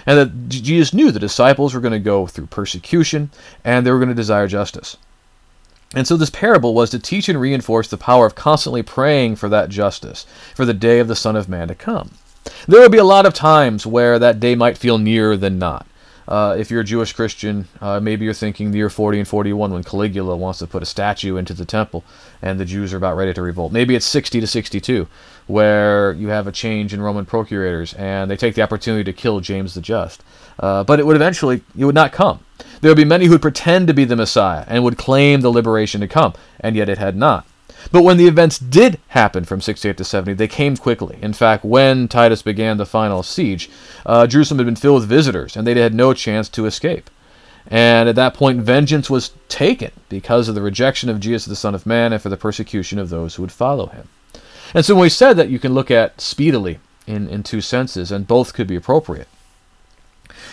And 0.07 0.17
that 0.17 0.49
Jesus 0.49 0.91
knew 0.91 1.11
the 1.11 1.19
disciples 1.19 1.75
were 1.75 1.81
going 1.81 1.91
to 1.91 1.99
go 1.99 2.25
through 2.25 2.47
persecution 2.47 3.29
and 3.63 3.85
they 3.85 3.91
were 3.91 3.99
going 3.99 4.09
to 4.09 4.15
desire 4.15 4.47
justice. 4.47 4.97
And 5.93 6.07
so 6.07 6.17
this 6.17 6.31
parable 6.31 6.73
was 6.73 6.89
to 6.89 6.97
teach 6.97 7.29
and 7.29 7.39
reinforce 7.39 7.89
the 7.89 7.97
power 7.97 8.25
of 8.25 8.33
constantly 8.33 8.81
praying 8.81 9.35
for 9.35 9.49
that 9.49 9.69
justice, 9.69 10.25
for 10.55 10.65
the 10.65 10.73
day 10.73 10.97
of 10.97 11.07
the 11.07 11.15
Son 11.15 11.35
of 11.35 11.47
Man 11.47 11.67
to 11.67 11.75
come. 11.75 12.15
There 12.67 12.81
will 12.81 12.89
be 12.89 12.97
a 12.97 13.03
lot 13.03 13.27
of 13.27 13.35
times 13.35 13.85
where 13.85 14.17
that 14.17 14.39
day 14.39 14.55
might 14.55 14.79
feel 14.79 14.97
nearer 14.97 15.37
than 15.37 15.59
not. 15.59 15.85
Uh, 16.29 16.55
if 16.59 16.69
you're 16.69 16.81
a 16.81 16.85
Jewish 16.85 17.11
Christian, 17.11 17.67
uh, 17.81 17.99
maybe 17.99 18.23
you're 18.23 18.35
thinking 18.35 18.69
the 18.69 18.77
year 18.77 18.89
40 18.91 19.19
and 19.19 19.27
41 19.27 19.73
when 19.73 19.83
Caligula 19.83 20.37
wants 20.37 20.59
to 20.59 20.67
put 20.67 20.83
a 20.83 20.85
statue 20.85 21.37
into 21.37 21.55
the 21.55 21.65
temple 21.65 22.03
and 22.39 22.59
the 22.59 22.65
Jews 22.65 22.93
are 22.93 22.97
about 22.97 23.17
ready 23.17 23.33
to 23.33 23.41
revolt. 23.41 23.71
Maybe 23.71 23.95
it's 23.95 24.05
60 24.05 24.39
to 24.39 24.45
62 24.45 25.07
where 25.47 26.13
you 26.13 26.27
have 26.27 26.45
a 26.45 26.51
change 26.51 26.93
in 26.93 27.01
Roman 27.01 27.25
procurators 27.25 27.95
and 27.95 28.29
they 28.29 28.37
take 28.37 28.53
the 28.53 28.61
opportunity 28.61 29.03
to 29.05 29.11
kill 29.11 29.39
James 29.39 29.73
the 29.73 29.81
Just. 29.81 30.23
Uh, 30.59 30.83
but 30.83 30.99
it 30.99 31.07
would 31.07 31.15
eventually, 31.15 31.63
it 31.75 31.85
would 31.85 31.95
not 31.95 32.11
come. 32.11 32.41
There 32.81 32.91
would 32.91 32.97
be 32.97 33.05
many 33.05 33.25
who 33.25 33.31
would 33.31 33.41
pretend 33.41 33.87
to 33.87 33.93
be 33.95 34.05
the 34.05 34.15
Messiah 34.15 34.65
and 34.67 34.83
would 34.83 34.99
claim 34.99 35.41
the 35.41 35.49
liberation 35.49 35.99
to 36.01 36.07
come, 36.07 36.33
and 36.59 36.75
yet 36.75 36.89
it 36.89 36.99
had 36.99 37.15
not. 37.15 37.47
But 37.91 38.03
when 38.03 38.17
the 38.17 38.27
events 38.27 38.59
did 38.59 38.99
happen 39.09 39.45
from 39.45 39.61
68 39.61 39.97
to 39.97 40.03
70, 40.03 40.33
they 40.33 40.47
came 40.47 40.77
quickly. 40.77 41.17
In 41.21 41.33
fact, 41.33 41.65
when 41.65 42.07
Titus 42.07 42.41
began 42.41 42.77
the 42.77 42.85
final 42.85 43.23
siege, 43.23 43.69
uh, 44.05 44.27
Jerusalem 44.27 44.59
had 44.59 44.65
been 44.65 44.75
filled 44.75 45.01
with 45.01 45.09
visitors, 45.09 45.57
and 45.57 45.65
they 45.65 45.79
had 45.79 45.93
no 45.93 46.13
chance 46.13 46.49
to 46.49 46.65
escape. 46.65 47.09
And 47.67 48.07
at 48.07 48.15
that 48.15 48.33
point, 48.33 48.61
vengeance 48.61 49.09
was 49.09 49.31
taken 49.47 49.91
because 50.07 50.47
of 50.47 50.55
the 50.55 50.61
rejection 50.61 51.09
of 51.09 51.19
Jesus 51.19 51.45
the 51.45 51.55
Son 51.55 51.75
of 51.75 51.85
Man 51.85 52.13
and 52.13 52.21
for 52.21 52.29
the 52.29 52.37
persecution 52.37 52.99
of 52.99 53.09
those 53.09 53.35
who 53.35 53.43
would 53.43 53.51
follow 53.51 53.87
him. 53.87 54.07
And 54.73 54.85
so 54.85 54.95
when 54.95 55.03
we 55.03 55.09
said 55.09 55.33
that 55.37 55.49
you 55.49 55.59
can 55.59 55.73
look 55.73 55.89
at 55.89 56.21
speedily 56.21 56.79
in, 57.07 57.27
in 57.27 57.43
two 57.43 57.61
senses, 57.61 58.11
and 58.11 58.27
both 58.27 58.53
could 58.53 58.67
be 58.67 58.75
appropriate. 58.75 59.27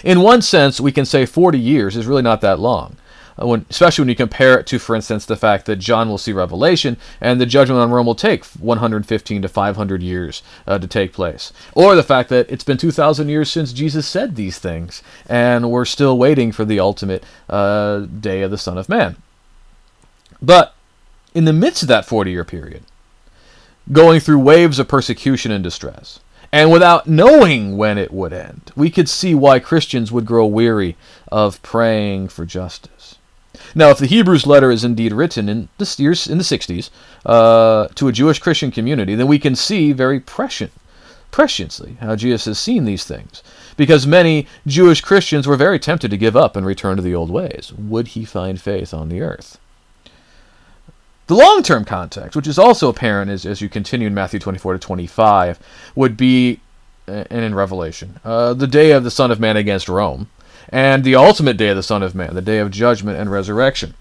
In 0.02 0.20
one 0.20 0.42
sense, 0.42 0.80
we 0.80 0.92
can 0.92 1.04
say 1.04 1.26
40 1.26 1.58
years 1.58 1.96
is 1.96 2.06
really 2.06 2.22
not 2.22 2.40
that 2.40 2.58
long. 2.58 2.96
Uh, 3.40 3.46
when, 3.46 3.66
especially 3.70 4.02
when 4.02 4.08
you 4.08 4.16
compare 4.16 4.58
it 4.58 4.66
to, 4.66 4.78
for 4.78 4.94
instance, 4.96 5.24
the 5.26 5.36
fact 5.36 5.66
that 5.66 5.76
John 5.76 6.08
will 6.08 6.18
see 6.18 6.32
Revelation 6.32 6.96
and 7.20 7.40
the 7.40 7.46
judgment 7.46 7.80
on 7.80 7.90
Rome 7.90 8.06
will 8.06 8.14
take 8.14 8.44
115 8.44 9.42
to 9.42 9.48
500 9.48 10.02
years 10.02 10.42
uh, 10.66 10.78
to 10.78 10.86
take 10.86 11.12
place. 11.12 11.52
Or 11.74 11.94
the 11.94 12.02
fact 12.02 12.28
that 12.30 12.50
it's 12.50 12.64
been 12.64 12.78
2,000 12.78 13.28
years 13.28 13.50
since 13.50 13.72
Jesus 13.72 14.06
said 14.06 14.36
these 14.36 14.58
things 14.58 15.02
and 15.28 15.70
we're 15.70 15.84
still 15.84 16.18
waiting 16.18 16.52
for 16.52 16.64
the 16.64 16.80
ultimate 16.80 17.24
uh, 17.48 18.00
day 18.00 18.42
of 18.42 18.50
the 18.50 18.58
Son 18.58 18.78
of 18.78 18.88
Man. 18.88 19.16
But 20.40 20.74
in 21.34 21.44
the 21.44 21.52
midst 21.52 21.82
of 21.82 21.88
that 21.88 22.06
40 22.06 22.30
year 22.30 22.44
period, 22.44 22.82
going 23.92 24.20
through 24.20 24.38
waves 24.38 24.78
of 24.78 24.88
persecution 24.88 25.52
and 25.52 25.62
distress, 25.62 26.20
and 26.52 26.70
without 26.70 27.06
knowing 27.06 27.76
when 27.76 27.98
it 27.98 28.12
would 28.12 28.32
end, 28.32 28.72
we 28.74 28.90
could 28.90 29.08
see 29.08 29.34
why 29.34 29.58
Christians 29.58 30.12
would 30.12 30.26
grow 30.26 30.46
weary 30.46 30.96
of 31.30 31.60
praying 31.62 32.28
for 32.28 32.46
justice. 32.46 33.18
Now, 33.76 33.90
if 33.90 33.98
the 33.98 34.06
Hebrews 34.06 34.46
letter 34.46 34.70
is 34.70 34.84
indeed 34.84 35.12
written 35.12 35.50
in 35.50 35.68
the 35.76 35.94
years 35.98 36.26
in 36.26 36.38
the 36.38 36.44
60s 36.44 36.88
uh, 37.26 37.88
to 37.88 38.08
a 38.08 38.12
Jewish 38.12 38.38
Christian 38.38 38.70
community, 38.70 39.14
then 39.14 39.26
we 39.26 39.38
can 39.38 39.54
see 39.54 39.92
very 39.92 40.18
prescient, 40.18 40.72
presciently 41.30 41.98
how 41.98 42.16
Jesus 42.16 42.46
has 42.46 42.58
seen 42.58 42.86
these 42.86 43.04
things, 43.04 43.42
because 43.76 44.06
many 44.06 44.46
Jewish 44.66 45.02
Christians 45.02 45.46
were 45.46 45.56
very 45.56 45.78
tempted 45.78 46.10
to 46.10 46.16
give 46.16 46.34
up 46.34 46.56
and 46.56 46.64
return 46.64 46.96
to 46.96 47.02
the 47.02 47.14
old 47.14 47.30
ways. 47.30 47.70
Would 47.76 48.08
he 48.08 48.24
find 48.24 48.58
faith 48.58 48.94
on 48.94 49.10
the 49.10 49.20
earth? 49.20 49.58
The 51.26 51.34
long 51.34 51.62
term 51.62 51.84
context, 51.84 52.34
which 52.34 52.46
is 52.46 52.58
also 52.58 52.88
apparent 52.88 53.30
as, 53.30 53.44
as 53.44 53.60
you 53.60 53.68
continue 53.68 54.06
in 54.06 54.14
Matthew 54.14 54.40
24 54.40 54.72
to 54.72 54.78
25, 54.78 55.58
would 55.94 56.16
be, 56.16 56.60
uh, 57.06 57.24
and 57.28 57.44
in 57.44 57.54
Revelation, 57.54 58.20
uh, 58.24 58.54
the 58.54 58.66
day 58.66 58.92
of 58.92 59.04
the 59.04 59.10
Son 59.10 59.30
of 59.30 59.38
Man 59.38 59.58
against 59.58 59.86
Rome, 59.86 60.30
and 60.68 61.04
the 61.04 61.14
ultimate 61.14 61.56
day 61.56 61.68
of 61.68 61.76
the 61.76 61.82
Son 61.82 62.02
of 62.02 62.14
Man, 62.14 62.34
the 62.34 62.42
day 62.42 62.58
of 62.58 62.70
judgment 62.70 63.18
and 63.18 63.30
resurrection. 63.30 63.94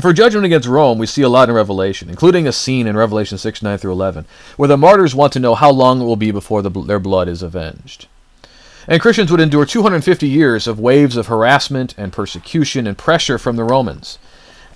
For 0.00 0.12
judgment 0.12 0.44
against 0.44 0.68
Rome, 0.68 0.98
we 0.98 1.06
see 1.06 1.22
a 1.22 1.28
lot 1.28 1.48
in 1.48 1.54
Revelation, 1.54 2.10
including 2.10 2.46
a 2.46 2.52
scene 2.52 2.86
in 2.86 2.96
Revelation 2.96 3.38
6 3.38 3.62
9 3.62 3.78
through 3.78 3.92
11, 3.92 4.26
where 4.56 4.68
the 4.68 4.76
martyrs 4.76 5.14
want 5.14 5.32
to 5.32 5.40
know 5.40 5.54
how 5.54 5.70
long 5.70 6.00
it 6.00 6.04
will 6.04 6.16
be 6.16 6.30
before 6.30 6.62
the, 6.62 6.70
their 6.70 7.00
blood 7.00 7.26
is 7.28 7.42
avenged. 7.42 8.06
And 8.86 9.02
Christians 9.02 9.30
would 9.30 9.40
endure 9.40 9.66
250 9.66 10.28
years 10.28 10.66
of 10.66 10.78
waves 10.78 11.16
of 11.16 11.26
harassment 11.26 11.94
and 11.98 12.12
persecution 12.12 12.86
and 12.86 12.96
pressure 12.96 13.38
from 13.38 13.56
the 13.56 13.64
Romans. 13.64 14.18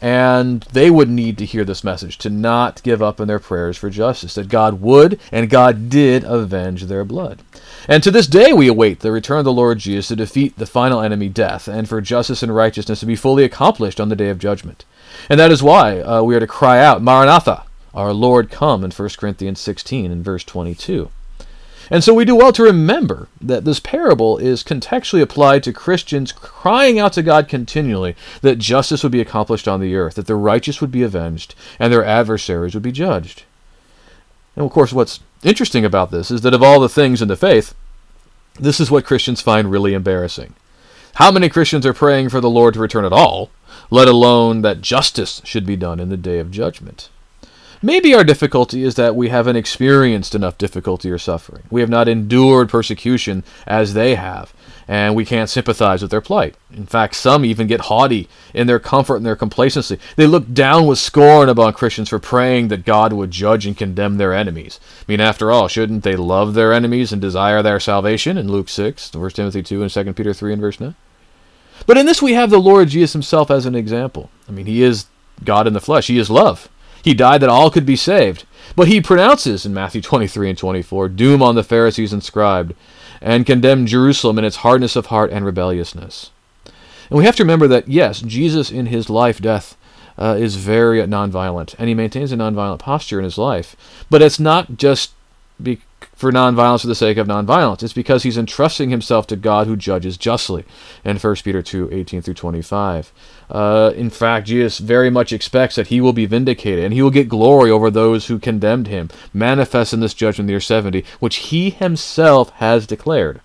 And 0.02 0.62
they 0.72 0.90
would 0.90 1.08
need 1.08 1.38
to 1.38 1.46
hear 1.46 1.64
this 1.64 1.84
message 1.84 2.18
to 2.18 2.28
not 2.28 2.82
give 2.82 3.00
up 3.00 3.20
in 3.20 3.28
their 3.28 3.38
prayers 3.38 3.78
for 3.78 3.88
justice, 3.88 4.34
that 4.34 4.48
God 4.48 4.80
would 4.80 5.20
and 5.30 5.48
God 5.48 5.88
did 5.88 6.24
avenge 6.24 6.86
their 6.86 7.04
blood. 7.04 7.40
And 7.86 8.02
to 8.02 8.10
this 8.10 8.26
day 8.26 8.52
we 8.52 8.66
await 8.66 8.98
the 9.00 9.12
return 9.12 9.38
of 9.38 9.44
the 9.44 9.52
Lord 9.52 9.78
Jesus 9.78 10.08
to 10.08 10.16
defeat 10.16 10.58
the 10.58 10.66
final 10.66 11.00
enemy, 11.00 11.28
death, 11.28 11.68
and 11.68 11.88
for 11.88 12.00
justice 12.00 12.42
and 12.42 12.54
righteousness 12.54 12.98
to 13.00 13.06
be 13.06 13.14
fully 13.14 13.44
accomplished 13.44 14.00
on 14.00 14.08
the 14.08 14.16
day 14.16 14.28
of 14.28 14.40
judgment. 14.40 14.84
And 15.30 15.38
that 15.38 15.52
is 15.52 15.62
why 15.62 16.00
uh, 16.00 16.22
we 16.22 16.34
are 16.34 16.40
to 16.40 16.48
cry 16.48 16.82
out, 16.82 17.00
Maranatha, 17.00 17.62
our 17.94 18.12
Lord 18.12 18.50
come, 18.50 18.82
in 18.82 18.90
1 18.90 19.08
Corinthians 19.18 19.60
16 19.60 20.10
and 20.10 20.24
verse 20.24 20.42
22. 20.42 21.10
And 21.92 22.02
so 22.02 22.14
we 22.14 22.24
do 22.24 22.34
well 22.34 22.52
to 22.52 22.62
remember 22.62 23.28
that 23.38 23.66
this 23.66 23.78
parable 23.78 24.38
is 24.38 24.64
contextually 24.64 25.20
applied 25.20 25.62
to 25.64 25.74
Christians 25.74 26.32
crying 26.32 26.98
out 26.98 27.12
to 27.12 27.22
God 27.22 27.48
continually 27.48 28.16
that 28.40 28.56
justice 28.56 29.02
would 29.02 29.12
be 29.12 29.20
accomplished 29.20 29.68
on 29.68 29.78
the 29.78 29.94
earth, 29.94 30.14
that 30.14 30.26
the 30.26 30.34
righteous 30.34 30.80
would 30.80 30.90
be 30.90 31.02
avenged, 31.02 31.54
and 31.78 31.92
their 31.92 32.02
adversaries 32.02 32.72
would 32.72 32.82
be 32.82 32.92
judged. 32.92 33.44
And 34.56 34.64
of 34.64 34.72
course, 34.72 34.94
what's 34.94 35.20
interesting 35.42 35.84
about 35.84 36.10
this 36.10 36.30
is 36.30 36.40
that 36.40 36.54
of 36.54 36.62
all 36.62 36.80
the 36.80 36.88
things 36.88 37.20
in 37.20 37.28
the 37.28 37.36
faith, 37.36 37.74
this 38.58 38.80
is 38.80 38.90
what 38.90 39.04
Christians 39.04 39.42
find 39.42 39.70
really 39.70 39.92
embarrassing. 39.92 40.54
How 41.16 41.30
many 41.30 41.50
Christians 41.50 41.84
are 41.84 41.92
praying 41.92 42.30
for 42.30 42.40
the 42.40 42.48
Lord 42.48 42.72
to 42.72 42.80
return 42.80 43.04
at 43.04 43.12
all, 43.12 43.50
let 43.90 44.08
alone 44.08 44.62
that 44.62 44.80
justice 44.80 45.42
should 45.44 45.66
be 45.66 45.76
done 45.76 46.00
in 46.00 46.08
the 46.08 46.16
day 46.16 46.38
of 46.38 46.50
judgment? 46.50 47.10
Maybe 47.84 48.14
our 48.14 48.22
difficulty 48.22 48.84
is 48.84 48.94
that 48.94 49.16
we 49.16 49.28
haven't 49.30 49.56
experienced 49.56 50.36
enough 50.36 50.56
difficulty 50.56 51.10
or 51.10 51.18
suffering. 51.18 51.64
We 51.68 51.80
have 51.80 51.90
not 51.90 52.06
endured 52.06 52.68
persecution 52.68 53.42
as 53.66 53.94
they 53.94 54.14
have, 54.14 54.54
and 54.86 55.16
we 55.16 55.24
can't 55.24 55.50
sympathize 55.50 56.00
with 56.00 56.12
their 56.12 56.20
plight. 56.20 56.54
In 56.72 56.86
fact, 56.86 57.16
some 57.16 57.44
even 57.44 57.66
get 57.66 57.80
haughty 57.80 58.28
in 58.54 58.68
their 58.68 58.78
comfort 58.78 59.16
and 59.16 59.26
their 59.26 59.34
complacency. 59.34 59.98
They 60.14 60.28
look 60.28 60.52
down 60.52 60.86
with 60.86 61.00
scorn 61.00 61.48
upon 61.48 61.72
Christians 61.72 62.08
for 62.08 62.20
praying 62.20 62.68
that 62.68 62.84
God 62.84 63.12
would 63.12 63.32
judge 63.32 63.66
and 63.66 63.76
condemn 63.76 64.16
their 64.16 64.32
enemies. 64.32 64.78
I 65.00 65.04
mean, 65.08 65.20
after 65.20 65.50
all, 65.50 65.66
shouldn't 65.66 66.04
they 66.04 66.14
love 66.14 66.54
their 66.54 66.72
enemies 66.72 67.12
and 67.12 67.20
desire 67.20 67.62
their 67.64 67.80
salvation 67.80 68.38
in 68.38 68.46
Luke 68.46 68.68
6, 68.68 69.12
1 69.12 69.30
Timothy 69.30 69.62
2, 69.64 69.82
and 69.82 69.90
2 69.90 70.12
Peter 70.12 70.32
3 70.32 70.52
and 70.52 70.62
verse 70.62 70.78
9? 70.78 70.94
But 71.86 71.98
in 71.98 72.06
this 72.06 72.22
we 72.22 72.34
have 72.34 72.50
the 72.50 72.60
Lord 72.60 72.90
Jesus 72.90 73.12
himself 73.12 73.50
as 73.50 73.66
an 73.66 73.74
example. 73.74 74.30
I 74.48 74.52
mean, 74.52 74.66
he 74.66 74.84
is 74.84 75.06
God 75.42 75.66
in 75.66 75.72
the 75.72 75.80
flesh. 75.80 76.06
He 76.06 76.18
is 76.18 76.30
love. 76.30 76.68
He 77.02 77.14
died 77.14 77.42
that 77.42 77.50
all 77.50 77.70
could 77.70 77.86
be 77.86 77.96
saved. 77.96 78.44
But 78.74 78.88
he 78.88 79.00
pronounces 79.00 79.66
in 79.66 79.74
Matthew 79.74 80.00
23 80.00 80.50
and 80.50 80.58
24 80.58 81.08
doom 81.10 81.42
on 81.42 81.54
the 81.54 81.64
Pharisees 81.64 82.12
and 82.12 82.74
and 83.20 83.46
condemn 83.46 83.86
Jerusalem 83.86 84.38
in 84.38 84.44
its 84.44 84.56
hardness 84.56 84.96
of 84.96 85.06
heart 85.06 85.30
and 85.30 85.44
rebelliousness. 85.44 86.30
And 87.10 87.18
we 87.18 87.24
have 87.24 87.36
to 87.36 87.42
remember 87.42 87.68
that, 87.68 87.88
yes, 87.88 88.20
Jesus 88.20 88.70
in 88.70 88.86
his 88.86 89.10
life, 89.10 89.40
death, 89.40 89.76
uh, 90.18 90.36
is 90.38 90.56
very 90.56 91.00
nonviolent, 91.02 91.74
and 91.78 91.88
he 91.88 91.94
maintains 91.94 92.32
a 92.32 92.36
nonviolent 92.36 92.78
posture 92.78 93.18
in 93.18 93.24
his 93.24 93.38
life. 93.38 93.76
But 94.10 94.22
it's 94.22 94.40
not 94.40 94.76
just 94.76 95.12
be- 95.62 95.80
for 96.14 96.32
nonviolence 96.32 96.82
for 96.82 96.86
the 96.86 96.94
sake 96.94 97.16
of 97.16 97.26
nonviolence. 97.26 97.82
It's 97.82 97.92
because 97.92 98.22
he's 98.22 98.38
entrusting 98.38 98.90
himself 98.90 99.26
to 99.28 99.36
God 99.36 99.66
who 99.66 99.76
judges 99.76 100.16
justly 100.16 100.64
in 101.04 101.18
1 101.18 101.36
Peter 101.36 101.62
2 101.62 101.90
18 101.92 102.22
through 102.22 102.34
25. 102.34 103.12
Uh, 103.52 103.92
in 103.94 104.08
fact, 104.08 104.46
Jesus 104.46 104.78
very 104.78 105.10
much 105.10 105.32
expects 105.32 105.76
that 105.76 105.88
he 105.88 106.00
will 106.00 106.14
be 106.14 106.26
vindicated 106.26 106.84
and 106.84 106.94
he 106.94 107.02
will 107.02 107.10
get 107.10 107.28
glory 107.28 107.70
over 107.70 107.90
those 107.90 108.26
who 108.26 108.38
condemned 108.38 108.88
him, 108.88 109.10
manifest 109.32 109.92
in 109.92 110.00
this 110.00 110.14
judgment 110.14 110.44
in 110.44 110.46
the 110.46 110.52
year 110.52 110.60
70, 110.60 111.04
which 111.20 111.36
he 111.36 111.70
himself 111.70 112.50
has 112.54 112.86
declared. 112.86 113.40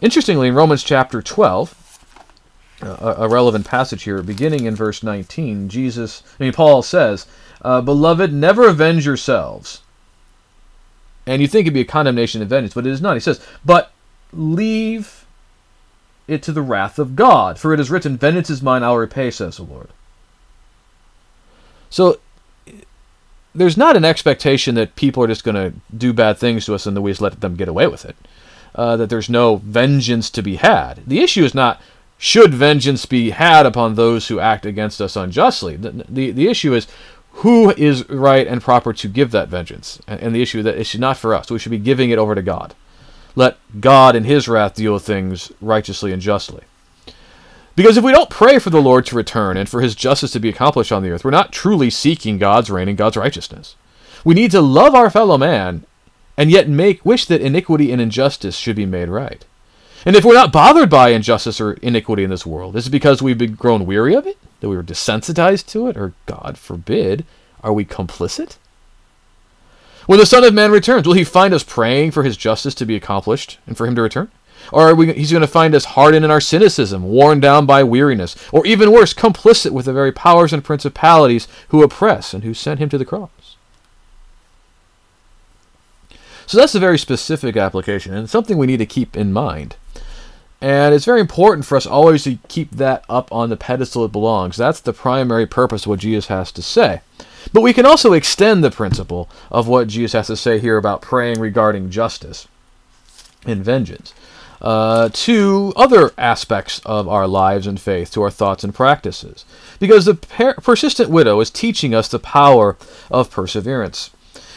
Interestingly, 0.00 0.48
in 0.48 0.54
Romans 0.54 0.82
chapter 0.82 1.22
12, 1.22 2.04
a, 2.82 3.14
a 3.18 3.28
relevant 3.28 3.66
passage 3.66 4.02
here, 4.02 4.20
beginning 4.22 4.64
in 4.64 4.74
verse 4.74 5.02
19, 5.02 5.68
Jesus, 5.68 6.24
I 6.38 6.42
mean, 6.42 6.52
Paul 6.52 6.82
says, 6.82 7.26
uh, 7.62 7.80
Beloved, 7.80 8.32
never 8.32 8.68
avenge 8.68 9.06
yourselves 9.06 9.80
and 11.26 11.40
you 11.40 11.48
think 11.48 11.66
it'd 11.66 11.74
be 11.74 11.80
a 11.80 11.84
condemnation 11.84 12.42
of 12.42 12.48
vengeance, 12.48 12.74
but 12.74 12.86
it 12.86 12.90
is 12.90 13.00
not. 13.00 13.14
He 13.14 13.20
says, 13.20 13.44
But 13.64 13.92
leave 14.32 15.23
it 16.26 16.42
to 16.44 16.52
the 16.52 16.62
wrath 16.62 16.98
of 16.98 17.16
God, 17.16 17.58
for 17.58 17.72
it 17.72 17.80
is 17.80 17.90
written, 17.90 18.16
Vengeance 18.16 18.50
is 18.50 18.62
mine, 18.62 18.82
I'll 18.82 18.96
repay, 18.96 19.30
says 19.30 19.56
the 19.56 19.62
Lord. 19.62 19.88
So 21.90 22.18
there's 23.54 23.76
not 23.76 23.96
an 23.96 24.04
expectation 24.04 24.74
that 24.74 24.96
people 24.96 25.22
are 25.22 25.28
just 25.28 25.44
going 25.44 25.54
to 25.54 25.72
do 25.96 26.12
bad 26.12 26.38
things 26.38 26.66
to 26.66 26.74
us 26.74 26.86
and 26.86 26.96
that 26.96 27.02
we 27.02 27.12
just 27.12 27.20
let 27.20 27.40
them 27.40 27.54
get 27.54 27.68
away 27.68 27.86
with 27.86 28.04
it. 28.04 28.16
Uh, 28.74 28.96
that 28.96 29.08
there's 29.08 29.30
no 29.30 29.56
vengeance 29.56 30.28
to 30.30 30.42
be 30.42 30.56
had. 30.56 31.02
The 31.06 31.20
issue 31.20 31.44
is 31.44 31.54
not 31.54 31.80
should 32.18 32.52
vengeance 32.52 33.06
be 33.06 33.30
had 33.30 33.66
upon 33.66 33.94
those 33.94 34.28
who 34.28 34.40
act 34.40 34.66
against 34.66 35.00
us 35.00 35.14
unjustly. 35.14 35.76
The, 35.76 36.04
the, 36.08 36.30
the 36.32 36.48
issue 36.48 36.74
is 36.74 36.88
who 37.30 37.70
is 37.70 38.08
right 38.08 38.46
and 38.46 38.62
proper 38.62 38.92
to 38.92 39.08
give 39.08 39.30
that 39.30 39.48
vengeance. 39.48 40.00
And, 40.08 40.20
and 40.20 40.34
the 40.34 40.42
issue 40.42 40.62
that 40.62 40.76
it 40.76 40.84
should 40.84 41.00
not 41.00 41.16
for 41.16 41.34
us. 41.34 41.50
We 41.50 41.58
should 41.58 41.70
be 41.70 41.78
giving 41.78 42.10
it 42.10 42.18
over 42.18 42.34
to 42.34 42.42
God. 42.42 42.74
Let 43.34 43.58
God 43.80 44.16
in 44.16 44.24
his 44.24 44.48
wrath 44.48 44.74
deal 44.74 44.94
with 44.94 45.04
things 45.04 45.52
righteously 45.60 46.12
and 46.12 46.22
justly. 46.22 46.62
Because 47.76 47.96
if 47.96 48.04
we 48.04 48.12
don't 48.12 48.30
pray 48.30 48.58
for 48.58 48.70
the 48.70 48.80
Lord 48.80 49.04
to 49.06 49.16
return 49.16 49.56
and 49.56 49.68
for 49.68 49.80
his 49.80 49.96
justice 49.96 50.30
to 50.32 50.40
be 50.40 50.48
accomplished 50.48 50.92
on 50.92 51.02
the 51.02 51.10
earth, 51.10 51.24
we're 51.24 51.30
not 51.32 51.52
truly 51.52 51.90
seeking 51.90 52.38
God's 52.38 52.70
reign 52.70 52.88
and 52.88 52.96
God's 52.96 53.16
righteousness. 53.16 53.74
We 54.24 54.34
need 54.34 54.52
to 54.52 54.60
love 54.60 54.94
our 54.94 55.10
fellow 55.10 55.36
man 55.36 55.84
and 56.36 56.50
yet 56.50 56.68
make 56.68 57.04
wish 57.04 57.26
that 57.26 57.40
iniquity 57.40 57.90
and 57.90 58.00
injustice 58.00 58.56
should 58.56 58.76
be 58.76 58.86
made 58.86 59.08
right. 59.08 59.44
And 60.06 60.14
if 60.14 60.24
we're 60.24 60.34
not 60.34 60.52
bothered 60.52 60.90
by 60.90 61.08
injustice 61.08 61.60
or 61.60 61.72
iniquity 61.74 62.24
in 62.24 62.30
this 62.30 62.46
world, 62.46 62.76
is 62.76 62.86
it 62.86 62.90
because 62.90 63.22
we've 63.22 63.38
been 63.38 63.54
grown 63.54 63.86
weary 63.86 64.14
of 64.14 64.26
it? 64.26 64.38
that 64.64 64.70
we 64.70 64.76
were 64.76 64.82
desensitized 64.82 65.66
to 65.66 65.88
it, 65.88 65.96
or 65.96 66.14
God 66.24 66.56
forbid, 66.56 67.26
are 67.62 67.74
we 67.74 67.84
complicit? 67.84 68.56
When 70.06 70.18
the 70.18 70.26
Son 70.26 70.44
of 70.44 70.52
Man 70.54 70.70
returns, 70.70 71.06
will 71.06 71.14
he 71.14 71.24
find 71.24 71.54
us 71.54 71.62
praying 71.62 72.10
for 72.10 72.22
his 72.22 72.36
justice 72.36 72.74
to 72.76 72.86
be 72.86 72.96
accomplished 72.96 73.58
and 73.66 73.76
for 73.76 73.86
him 73.86 73.94
to 73.94 74.02
return? 74.02 74.30
Or 74.72 74.88
are 74.88 74.94
we, 74.94 75.12
he's 75.12 75.30
going 75.30 75.42
to 75.42 75.46
find 75.46 75.74
us 75.74 75.84
hardened 75.84 76.24
in 76.24 76.30
our 76.30 76.40
cynicism, 76.40 77.04
worn 77.04 77.40
down 77.40 77.66
by 77.66 77.82
weariness, 77.84 78.36
or 78.50 78.66
even 78.66 78.92
worse, 78.92 79.12
complicit 79.12 79.72
with 79.72 79.84
the 79.86 79.92
very 79.92 80.12
powers 80.12 80.52
and 80.52 80.64
principalities 80.64 81.48
who 81.68 81.82
oppress 81.82 82.32
and 82.32 82.44
who 82.44 82.54
sent 82.54 82.80
him 82.80 82.88
to 82.88 82.98
the 82.98 83.04
cross? 83.04 83.56
So 86.46 86.58
that's 86.58 86.74
a 86.74 86.80
very 86.80 86.98
specific 86.98 87.56
application 87.56 88.14
and 88.14 88.28
something 88.28 88.58
we 88.58 88.66
need 88.66 88.78
to 88.78 88.86
keep 88.86 89.16
in 89.16 89.32
mind. 89.32 89.76
And 90.60 90.94
it's 90.94 91.04
very 91.04 91.20
important 91.20 91.66
for 91.66 91.76
us 91.76 91.86
always 91.86 92.24
to 92.24 92.38
keep 92.48 92.70
that 92.72 93.04
up 93.08 93.30
on 93.32 93.50
the 93.50 93.56
pedestal 93.56 94.04
it 94.04 94.12
belongs. 94.12 94.56
That's 94.56 94.80
the 94.80 94.92
primary 94.92 95.46
purpose 95.46 95.84
of 95.84 95.88
what 95.88 96.00
Jesus 96.00 96.28
has 96.28 96.50
to 96.52 96.62
say. 96.62 97.00
But 97.52 97.60
we 97.62 97.72
can 97.72 97.86
also 97.86 98.12
extend 98.12 98.64
the 98.64 98.70
principle 98.70 99.28
of 99.50 99.68
what 99.68 99.88
Jesus 99.88 100.12
has 100.12 100.26
to 100.28 100.36
say 100.36 100.58
here 100.58 100.76
about 100.76 101.02
praying 101.02 101.40
regarding 101.40 101.90
justice 101.90 102.48
and 103.46 103.64
vengeance 103.64 104.14
uh, 104.64 105.10
to 105.12 105.72
other 105.76 106.12
aspects 106.16 106.80
of 106.86 107.06
our 107.06 107.28
lives 107.28 107.66
and 107.66 107.78
faith, 107.78 108.10
to 108.12 108.22
our 108.22 108.30
thoughts 108.30 108.64
and 108.64 108.74
practices. 108.74 109.44
Because 109.78 110.06
the 110.06 110.14
per- 110.14 110.54
persistent 110.54 111.10
widow 111.10 111.40
is 111.40 111.50
teaching 111.50 111.94
us 111.94 112.08
the 112.08 112.18
power 112.18 112.78
of 113.10 113.30
perseverance. 113.30 114.10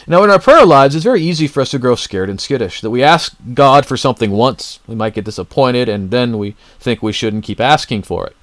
Now, 0.06 0.24
in 0.24 0.30
our 0.30 0.38
prayer 0.38 0.64
lives, 0.64 0.94
it's 0.94 1.04
very 1.04 1.20
easy 1.20 1.46
for 1.46 1.60
us 1.60 1.70
to 1.72 1.78
grow 1.78 1.94
scared 1.94 2.30
and 2.30 2.40
skittish. 2.40 2.80
That 2.80 2.88
we 2.88 3.02
ask 3.02 3.36
God 3.52 3.84
for 3.84 3.98
something 3.98 4.30
once, 4.30 4.80
we 4.86 4.94
might 4.94 5.12
get 5.12 5.26
disappointed, 5.26 5.90
and 5.90 6.10
then 6.10 6.38
we 6.38 6.56
think 6.80 7.02
we 7.02 7.12
shouldn't 7.12 7.44
keep 7.44 7.60
asking 7.60 8.04
for 8.04 8.26
it. 8.26 8.34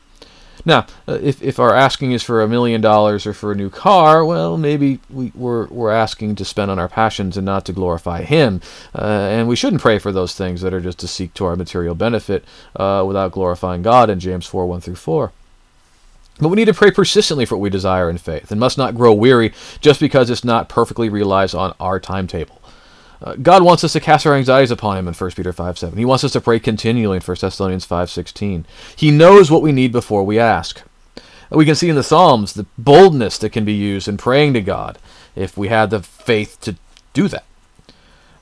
Now, 0.66 0.88
uh, 1.08 1.20
if, 1.22 1.42
if 1.44 1.60
our 1.60 1.74
asking 1.76 2.12
is 2.12 2.24
for 2.24 2.42
a 2.42 2.48
million 2.48 2.82
dollars 2.82 3.28
or 3.28 3.34
for 3.34 3.52
a 3.52 3.56
new 3.56 3.70
car, 3.70 4.26
well, 4.26 4.58
maybe 4.58 5.00
we, 5.10 5.32
we're, 5.36 5.68
we're 5.68 5.92
asking 5.92 6.36
to 6.36 6.46
spend 6.46 6.72
on 6.72 6.80
our 6.80 6.88
passions 6.90 7.38
and 7.38 7.46
not 7.46 7.66
to 7.66 7.74
glorify 7.74 8.24
Him. 8.24 8.62
Uh, 8.94 9.04
and 9.04 9.48
we 9.48 9.56
shouldn't 9.56 9.82
pray 9.82 10.00
for 10.00 10.12
those 10.12 10.34
things 10.36 10.62
that 10.62 10.74
are 10.74 10.82
just 10.82 11.00
to 11.00 11.08
seek 11.08 11.34
to 11.36 11.46
our 11.46 11.56
material 11.56 11.94
benefit 11.94 12.44
uh, 12.76 13.04
without 13.06 13.32
glorifying 13.32 13.84
God 13.84 14.10
in 14.10 14.20
James 14.20 14.48
4 14.48 14.66
1 14.66 14.82
through 14.82 14.96
4. 14.96 15.32
But 16.40 16.50
we 16.50 16.56
need 16.56 16.66
to 16.66 16.74
pray 16.74 16.92
persistently 16.92 17.46
for 17.46 17.56
what 17.56 17.62
we 17.62 17.70
desire 17.70 18.10
in 18.10 18.18
faith 18.18 18.52
and 18.52 18.60
must 18.60 18.78
not 18.78 18.96
grow 18.96 19.14
weary 19.14 19.54
just 19.80 20.02
because 20.02 20.30
it's 20.30 20.44
not 20.44 20.68
perfectly 20.68 21.08
realized 21.08 21.56
on 21.56 21.74
our 21.80 22.00
timetable. 22.00 22.62
Uh, 23.22 23.36
God 23.36 23.64
wants 23.64 23.84
us 23.84 23.94
to 23.94 24.00
cast 24.00 24.26
our 24.26 24.36
anxieties 24.36 24.72
upon 24.72 24.98
Him 24.98 25.08
in 25.08 25.14
1 25.14 25.32
Peter 25.32 25.54
5 25.54 25.80
7. 25.80 25.98
He 25.98 26.06
wants 26.06 26.24
us 26.24 26.34
to 26.34 26.42
pray 26.42 26.60
continually 26.60 27.18
in 27.18 27.24
1 27.24 27.38
Thessalonians 27.40 27.86
5 27.86 28.10
16. 28.10 28.66
He 28.96 29.12
knows 29.12 29.50
what 29.50 29.62
we 29.62 29.72
need 29.72 29.92
before 29.92 30.24
we 30.24 30.40
ask. 30.40 30.82
We 31.50 31.66
can 31.66 31.76
see 31.76 31.90
in 31.90 31.96
the 31.96 32.04
Psalms 32.04 32.54
the 32.54 32.66
boldness 32.78 33.38
that 33.38 33.52
can 33.52 33.66
be 33.66 33.74
used 33.74 34.08
in 34.08 34.18
praying 34.18 34.54
to 34.54 34.62
God 34.62 34.98
if 35.36 35.58
we 35.58 35.68
had 35.68 35.90
the 35.90 36.02
faith 36.02 36.60
to 36.62 36.76
do 37.14 37.28
that. 37.28 37.46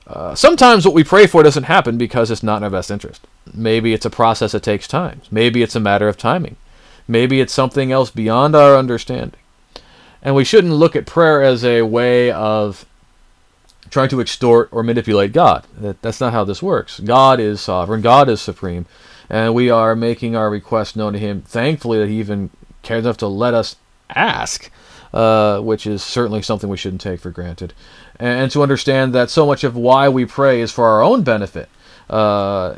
Uh, 0.06 0.34
sometimes 0.34 0.84
what 0.84 0.94
we 0.94 1.04
pray 1.04 1.26
for 1.26 1.42
doesn't 1.42 1.64
happen 1.64 1.96
because 1.96 2.30
it's 2.30 2.42
not 2.42 2.58
in 2.58 2.64
our 2.64 2.70
best 2.70 2.90
interest. 2.90 3.26
Maybe 3.52 3.94
it's 3.94 4.04
a 4.04 4.10
process 4.10 4.52
that 4.52 4.62
takes 4.62 4.86
time. 4.88 5.22
Maybe 5.30 5.62
it's 5.62 5.76
a 5.76 5.80
matter 5.80 6.08
of 6.08 6.18
timing. 6.18 6.56
Maybe 7.08 7.40
it's 7.40 7.52
something 7.52 7.92
else 7.92 8.10
beyond 8.10 8.54
our 8.54 8.76
understanding. 8.76 9.40
And 10.22 10.34
we 10.34 10.44
shouldn't 10.44 10.74
look 10.74 10.96
at 10.96 11.06
prayer 11.06 11.42
as 11.42 11.64
a 11.64 11.82
way 11.82 12.30
of 12.32 12.86
trying 13.90 14.08
to 14.08 14.20
extort 14.20 14.68
or 14.72 14.82
manipulate 14.82 15.32
God. 15.32 15.66
That, 15.78 16.00
that's 16.02 16.20
not 16.20 16.32
how 16.32 16.44
this 16.44 16.62
works. 16.62 17.00
God 17.00 17.40
is 17.40 17.60
sovereign, 17.60 18.00
God 18.00 18.28
is 18.28 18.40
supreme, 18.40 18.86
and 19.28 19.54
we 19.54 19.70
are 19.70 19.94
making 19.94 20.36
our 20.36 20.50
request 20.50 20.96
known 20.96 21.12
to 21.12 21.18
Him. 21.18 21.42
Thankfully, 21.42 21.98
that 21.98 22.08
He 22.08 22.18
even 22.18 22.50
cares 22.82 23.04
enough 23.04 23.16
to 23.18 23.28
let 23.28 23.54
us 23.54 23.76
ask, 24.10 24.70
uh, 25.12 25.60
which 25.60 25.86
is 25.86 26.02
certainly 26.02 26.42
something 26.42 26.68
we 26.68 26.76
shouldn't 26.76 27.00
take 27.00 27.20
for 27.20 27.30
granted. 27.30 27.72
And, 28.18 28.42
and, 28.42 28.50
to 28.52 28.62
understand 28.62 29.14
that 29.14 29.30
so 29.30 29.46
much 29.46 29.64
of 29.64 29.76
why 29.76 30.08
we 30.08 30.24
pray 30.24 30.60
is 30.60 30.70
for 30.70 30.86
our 30.86 31.02
own 31.02 31.22
benefit. 31.22 31.68
Uh, 32.08 32.76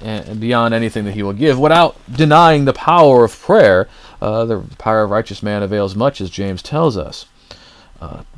and 0.00 0.40
beyond 0.40 0.72
anything 0.74 1.04
that 1.04 1.14
he 1.14 1.22
will 1.22 1.32
give, 1.32 1.58
without 1.58 1.96
denying 2.10 2.64
the 2.64 2.72
power 2.72 3.24
of 3.24 3.38
prayer. 3.40 3.88
Uh, 4.20 4.44
the 4.44 4.60
power 4.78 5.02
of 5.02 5.10
righteous 5.10 5.42
man 5.42 5.64
avails 5.64 5.96
much, 5.96 6.20
as 6.20 6.30
James 6.30 6.62
tells 6.62 6.96
us. 6.96 7.26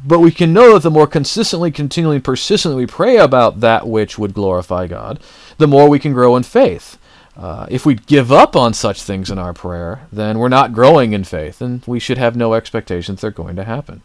But 0.06 0.21
we 0.21 0.30
can 0.30 0.52
know 0.52 0.75
that 0.75 0.83
the 0.83 0.90
more 0.90 1.06
consistently, 1.06 1.71
continually, 1.71 2.21
persistently 2.21 2.85
we 2.85 2.87
pray 2.87 3.16
about 3.16 3.61
that 3.61 3.87
which 3.87 4.18
would 4.18 4.35
glorify 4.35 4.87
God, 4.87 5.18
the 5.59 5.66
more 5.66 5.88
we 5.88 5.99
can 5.99 6.12
grow 6.12 6.37
in 6.37 6.42
faith. 6.42 6.99
Uh, 7.37 7.66
if 7.68 7.85
we 7.85 7.94
give 7.94 8.30
up 8.30 8.54
on 8.54 8.75
such 8.75 9.02
things 9.02 9.30
in 9.30 9.38
our 9.38 9.52
prayer, 9.52 10.06
then 10.12 10.38
we're 10.38 10.49
not 10.49 10.73
growing 10.73 11.12
in 11.12 11.25
faith, 11.25 11.61
and 11.61 11.83
we 11.87 11.99
should 11.99 12.18
have 12.18 12.37
no 12.37 12.54
expectations 12.54 13.21
they're 13.21 13.30
going 13.30 13.56
to 13.56 13.64
happen. 13.64 14.02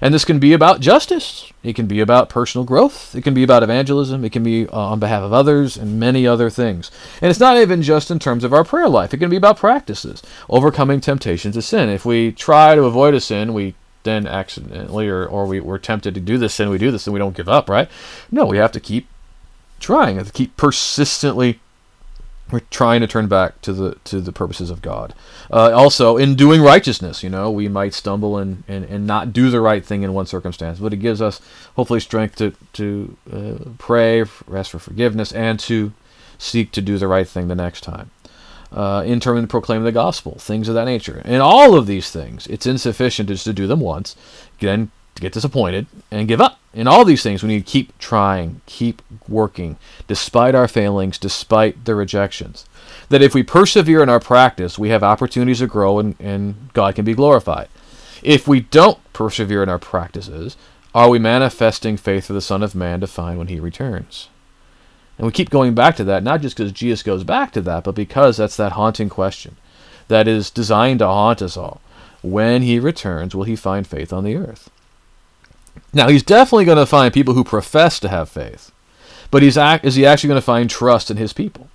And 0.00 0.12
this 0.12 0.24
can 0.24 0.38
be 0.38 0.52
about 0.52 0.80
justice. 0.80 1.52
It 1.62 1.74
can 1.74 1.86
be 1.86 2.00
about 2.00 2.28
personal 2.28 2.64
growth. 2.64 3.14
It 3.14 3.22
can 3.22 3.34
be 3.34 3.42
about 3.42 3.62
evangelism. 3.62 4.24
It 4.24 4.32
can 4.32 4.42
be 4.42 4.66
uh, 4.68 4.78
on 4.78 4.98
behalf 5.00 5.22
of 5.22 5.32
others 5.32 5.76
and 5.76 5.98
many 6.00 6.26
other 6.26 6.50
things. 6.50 6.90
And 7.22 7.30
it's 7.30 7.40
not 7.40 7.56
even 7.56 7.82
just 7.82 8.10
in 8.10 8.18
terms 8.18 8.44
of 8.44 8.52
our 8.52 8.64
prayer 8.64 8.88
life. 8.88 9.14
It 9.14 9.18
can 9.18 9.30
be 9.30 9.36
about 9.36 9.56
practices, 9.56 10.22
overcoming 10.50 11.00
temptation 11.00 11.52
to 11.52 11.62
sin. 11.62 11.88
If 11.88 12.04
we 12.04 12.32
try 12.32 12.74
to 12.74 12.84
avoid 12.84 13.14
a 13.14 13.20
sin, 13.20 13.54
we 13.54 13.74
then 14.06 14.26
accidentally 14.26 15.08
or, 15.08 15.26
or 15.26 15.46
we, 15.46 15.60
we're 15.60 15.78
tempted 15.78 16.14
to 16.14 16.20
do 16.20 16.38
this 16.38 16.58
and 16.58 16.70
we 16.70 16.78
do 16.78 16.90
this 16.90 17.06
and 17.06 17.12
we 17.12 17.18
don't 17.18 17.36
give 17.36 17.48
up, 17.48 17.68
right? 17.68 17.88
No, 18.30 18.46
we 18.46 18.56
have 18.56 18.72
to 18.72 18.80
keep 18.80 19.06
trying, 19.78 20.22
to 20.22 20.32
keep 20.32 20.56
persistently 20.56 21.60
we're 22.50 22.60
trying 22.70 23.00
to 23.00 23.06
turn 23.06 23.26
back 23.26 23.60
to 23.62 23.72
the 23.72 23.96
to 24.04 24.20
the 24.20 24.32
purposes 24.32 24.70
of 24.70 24.80
God. 24.80 25.14
Uh, 25.50 25.72
also, 25.72 26.16
in 26.16 26.36
doing 26.36 26.62
righteousness, 26.62 27.22
you 27.22 27.28
know, 27.28 27.50
we 27.50 27.68
might 27.68 27.92
stumble 27.92 28.38
and, 28.38 28.62
and, 28.68 28.84
and 28.84 29.06
not 29.06 29.32
do 29.32 29.50
the 29.50 29.60
right 29.60 29.84
thing 29.84 30.02
in 30.02 30.14
one 30.14 30.26
circumstance, 30.26 30.78
but 30.78 30.92
it 30.92 30.98
gives 30.98 31.20
us 31.20 31.40
hopefully 31.74 32.00
strength 32.00 32.36
to 32.36 32.54
to 32.74 33.16
uh, 33.32 33.70
pray, 33.78 34.20
ask 34.54 34.70
for 34.70 34.78
forgiveness, 34.78 35.32
and 35.32 35.58
to 35.60 35.92
seek 36.38 36.70
to 36.70 36.82
do 36.82 36.98
the 36.98 37.08
right 37.08 37.26
thing 37.26 37.48
the 37.48 37.54
next 37.54 37.80
time 37.80 38.10
uh, 38.76 39.02
in 39.06 39.18
terms 39.18 39.42
of 39.42 39.48
proclaiming 39.48 39.84
the 39.84 39.92
gospel, 39.92 40.36
things 40.38 40.68
of 40.68 40.74
that 40.74 40.84
nature. 40.84 41.22
And 41.24 41.40
all 41.40 41.76
of 41.76 41.86
these 41.86 42.10
things, 42.10 42.46
it's 42.46 42.66
insufficient 42.66 43.30
just 43.30 43.44
to 43.44 43.54
do 43.54 43.66
them 43.66 43.80
once, 43.80 44.14
then 44.60 44.90
get 45.14 45.32
disappointed 45.32 45.86
and 46.10 46.28
give 46.28 46.42
up. 46.42 46.60
In 46.74 46.86
all 46.86 47.06
these 47.06 47.22
things, 47.22 47.42
we 47.42 47.48
need 47.48 47.64
to 47.64 47.72
keep 47.72 47.98
trying, 47.98 48.60
keep 48.66 49.00
working, 49.26 49.78
despite 50.06 50.54
our 50.54 50.68
failings, 50.68 51.16
despite 51.16 51.86
the 51.86 51.94
rejections. 51.94 52.66
That 53.08 53.22
if 53.22 53.34
we 53.34 53.42
persevere 53.42 54.02
in 54.02 54.10
our 54.10 54.20
practice, 54.20 54.78
we 54.78 54.90
have 54.90 55.02
opportunities 55.02 55.60
to 55.60 55.66
grow 55.66 55.98
and, 55.98 56.14
and 56.20 56.70
God 56.74 56.94
can 56.94 57.06
be 57.06 57.14
glorified. 57.14 57.68
If 58.22 58.46
we 58.46 58.60
don't 58.60 58.98
persevere 59.14 59.62
in 59.62 59.70
our 59.70 59.78
practices, 59.78 60.58
are 60.94 61.08
we 61.08 61.18
manifesting 61.18 61.96
faith 61.96 62.26
for 62.26 62.34
the 62.34 62.42
Son 62.42 62.62
of 62.62 62.74
Man 62.74 63.00
to 63.00 63.06
find 63.06 63.38
when 63.38 63.48
he 63.48 63.58
returns? 63.58 64.28
And 65.18 65.26
we 65.26 65.32
keep 65.32 65.50
going 65.50 65.74
back 65.74 65.96
to 65.96 66.04
that, 66.04 66.22
not 66.22 66.42
just 66.42 66.56
because 66.56 66.72
Jesus 66.72 67.02
goes 67.02 67.24
back 67.24 67.52
to 67.52 67.60
that, 67.62 67.84
but 67.84 67.94
because 67.94 68.36
that's 68.36 68.56
that 68.56 68.72
haunting 68.72 69.08
question 69.08 69.56
that 70.08 70.28
is 70.28 70.50
designed 70.50 71.00
to 71.00 71.06
haunt 71.06 71.42
us 71.42 71.56
all. 71.56 71.80
When 72.22 72.62
he 72.62 72.78
returns, 72.78 73.34
will 73.34 73.44
he 73.44 73.56
find 73.56 73.86
faith 73.86 74.12
on 74.12 74.24
the 74.24 74.36
earth? 74.36 74.70
Now, 75.92 76.08
he's 76.08 76.22
definitely 76.22 76.64
going 76.64 76.78
to 76.78 76.86
find 76.86 77.12
people 77.12 77.34
who 77.34 77.44
profess 77.44 78.00
to 78.00 78.08
have 78.08 78.28
faith, 78.28 78.72
but 79.30 79.42
he's 79.42 79.56
is 79.56 79.94
he 79.94 80.06
actually 80.06 80.28
going 80.28 80.38
to 80.38 80.42
find 80.42 80.68
trust 80.68 81.10
in 81.10 81.16
his 81.16 81.32
people? 81.32 81.68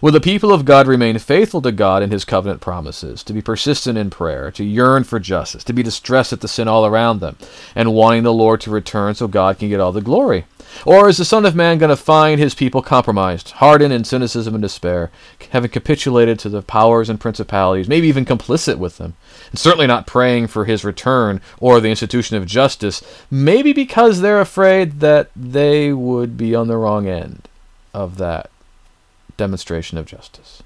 Will 0.00 0.12
the 0.12 0.20
people 0.20 0.52
of 0.52 0.64
God 0.64 0.86
remain 0.86 1.18
faithful 1.18 1.60
to 1.62 1.72
God 1.72 2.02
and 2.02 2.12
his 2.12 2.24
covenant 2.24 2.60
promises, 2.60 3.22
to 3.24 3.32
be 3.32 3.42
persistent 3.42 3.98
in 3.98 4.10
prayer, 4.10 4.50
to 4.52 4.64
yearn 4.64 5.04
for 5.04 5.20
justice, 5.20 5.64
to 5.64 5.72
be 5.72 5.82
distressed 5.82 6.32
at 6.32 6.40
the 6.40 6.48
sin 6.48 6.68
all 6.68 6.86
around 6.86 7.20
them, 7.20 7.36
and 7.74 7.92
wanting 7.92 8.22
the 8.22 8.32
Lord 8.32 8.60
to 8.62 8.70
return 8.70 9.14
so 9.14 9.28
God 9.28 9.58
can 9.58 9.68
get 9.68 9.80
all 9.80 9.92
the 9.92 10.00
glory? 10.00 10.46
Or 10.86 11.08
is 11.08 11.18
the 11.18 11.24
Son 11.24 11.44
of 11.44 11.54
Man 11.54 11.78
going 11.78 11.90
to 11.90 11.96
find 11.96 12.40
his 12.40 12.54
people 12.54 12.80
compromised, 12.80 13.50
hardened 13.52 13.92
in 13.92 14.04
cynicism 14.04 14.54
and 14.54 14.62
despair, 14.62 15.10
having 15.50 15.70
capitulated 15.70 16.38
to 16.40 16.48
the 16.48 16.62
powers 16.62 17.10
and 17.10 17.20
principalities, 17.20 17.88
maybe 17.88 18.08
even 18.08 18.24
complicit 18.24 18.78
with 18.78 18.96
them, 18.96 19.14
and 19.50 19.58
certainly 19.58 19.86
not 19.86 20.06
praying 20.06 20.46
for 20.46 20.64
his 20.64 20.84
return 20.84 21.40
or 21.60 21.80
the 21.80 21.90
institution 21.90 22.36
of 22.36 22.46
justice, 22.46 23.02
maybe 23.30 23.72
because 23.72 24.20
they're 24.20 24.40
afraid 24.40 25.00
that 25.00 25.30
they 25.36 25.92
would 25.92 26.36
be 26.36 26.54
on 26.54 26.68
the 26.68 26.76
wrong 26.76 27.06
end 27.06 27.48
of 27.92 28.16
that 28.16 28.50
demonstration 29.36 29.98
of 29.98 30.06
justice. 30.06 30.62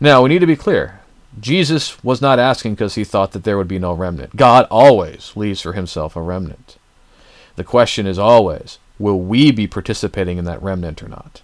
Now, 0.00 0.22
we 0.22 0.28
need 0.28 0.40
to 0.40 0.46
be 0.46 0.56
clear. 0.56 1.00
Jesus 1.40 2.02
was 2.04 2.20
not 2.20 2.38
asking 2.38 2.74
because 2.74 2.94
he 2.94 3.04
thought 3.04 3.32
that 3.32 3.44
there 3.44 3.56
would 3.56 3.68
be 3.68 3.78
no 3.78 3.92
remnant. 3.92 4.36
God 4.36 4.66
always 4.70 5.32
leaves 5.34 5.60
for 5.60 5.72
himself 5.72 6.16
a 6.16 6.22
remnant. 6.22 6.76
The 7.56 7.64
question 7.64 8.06
is 8.06 8.18
always, 8.18 8.78
will 8.98 9.18
we 9.18 9.50
be 9.50 9.66
participating 9.66 10.38
in 10.38 10.44
that 10.44 10.62
remnant 10.62 11.02
or 11.02 11.08
not? 11.08 11.42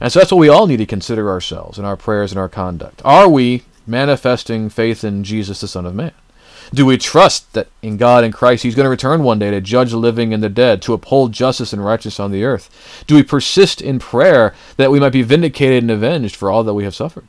And 0.00 0.12
so 0.12 0.18
that's 0.18 0.32
what 0.32 0.38
we 0.38 0.48
all 0.48 0.66
need 0.66 0.78
to 0.78 0.86
consider 0.86 1.30
ourselves 1.30 1.78
in 1.78 1.84
our 1.84 1.96
prayers 1.96 2.32
and 2.32 2.38
our 2.38 2.48
conduct. 2.48 3.00
Are 3.04 3.28
we 3.28 3.62
manifesting 3.86 4.68
faith 4.68 5.04
in 5.04 5.24
Jesus, 5.24 5.60
the 5.60 5.68
Son 5.68 5.86
of 5.86 5.94
Man? 5.94 6.12
Do 6.74 6.86
we 6.86 6.98
trust 6.98 7.52
that 7.52 7.68
in 7.82 7.98
God 7.98 8.24
and 8.24 8.34
Christ 8.34 8.64
He's 8.64 8.74
going 8.74 8.84
to 8.84 8.90
return 8.90 9.22
one 9.22 9.38
day 9.38 9.52
to 9.52 9.60
judge 9.60 9.92
the 9.92 9.96
living 9.96 10.34
and 10.34 10.42
the 10.42 10.48
dead, 10.48 10.82
to 10.82 10.92
uphold 10.92 11.30
justice 11.30 11.72
and 11.72 11.84
righteousness 11.84 12.18
on 12.18 12.32
the 12.32 12.42
earth? 12.42 13.04
Do 13.06 13.14
we 13.14 13.22
persist 13.22 13.80
in 13.80 14.00
prayer 14.00 14.52
that 14.76 14.90
we 14.90 14.98
might 14.98 15.12
be 15.12 15.22
vindicated 15.22 15.84
and 15.84 15.90
avenged 15.90 16.34
for 16.34 16.50
all 16.50 16.64
that 16.64 16.74
we 16.74 16.82
have 16.82 16.94
suffered? 16.94 17.26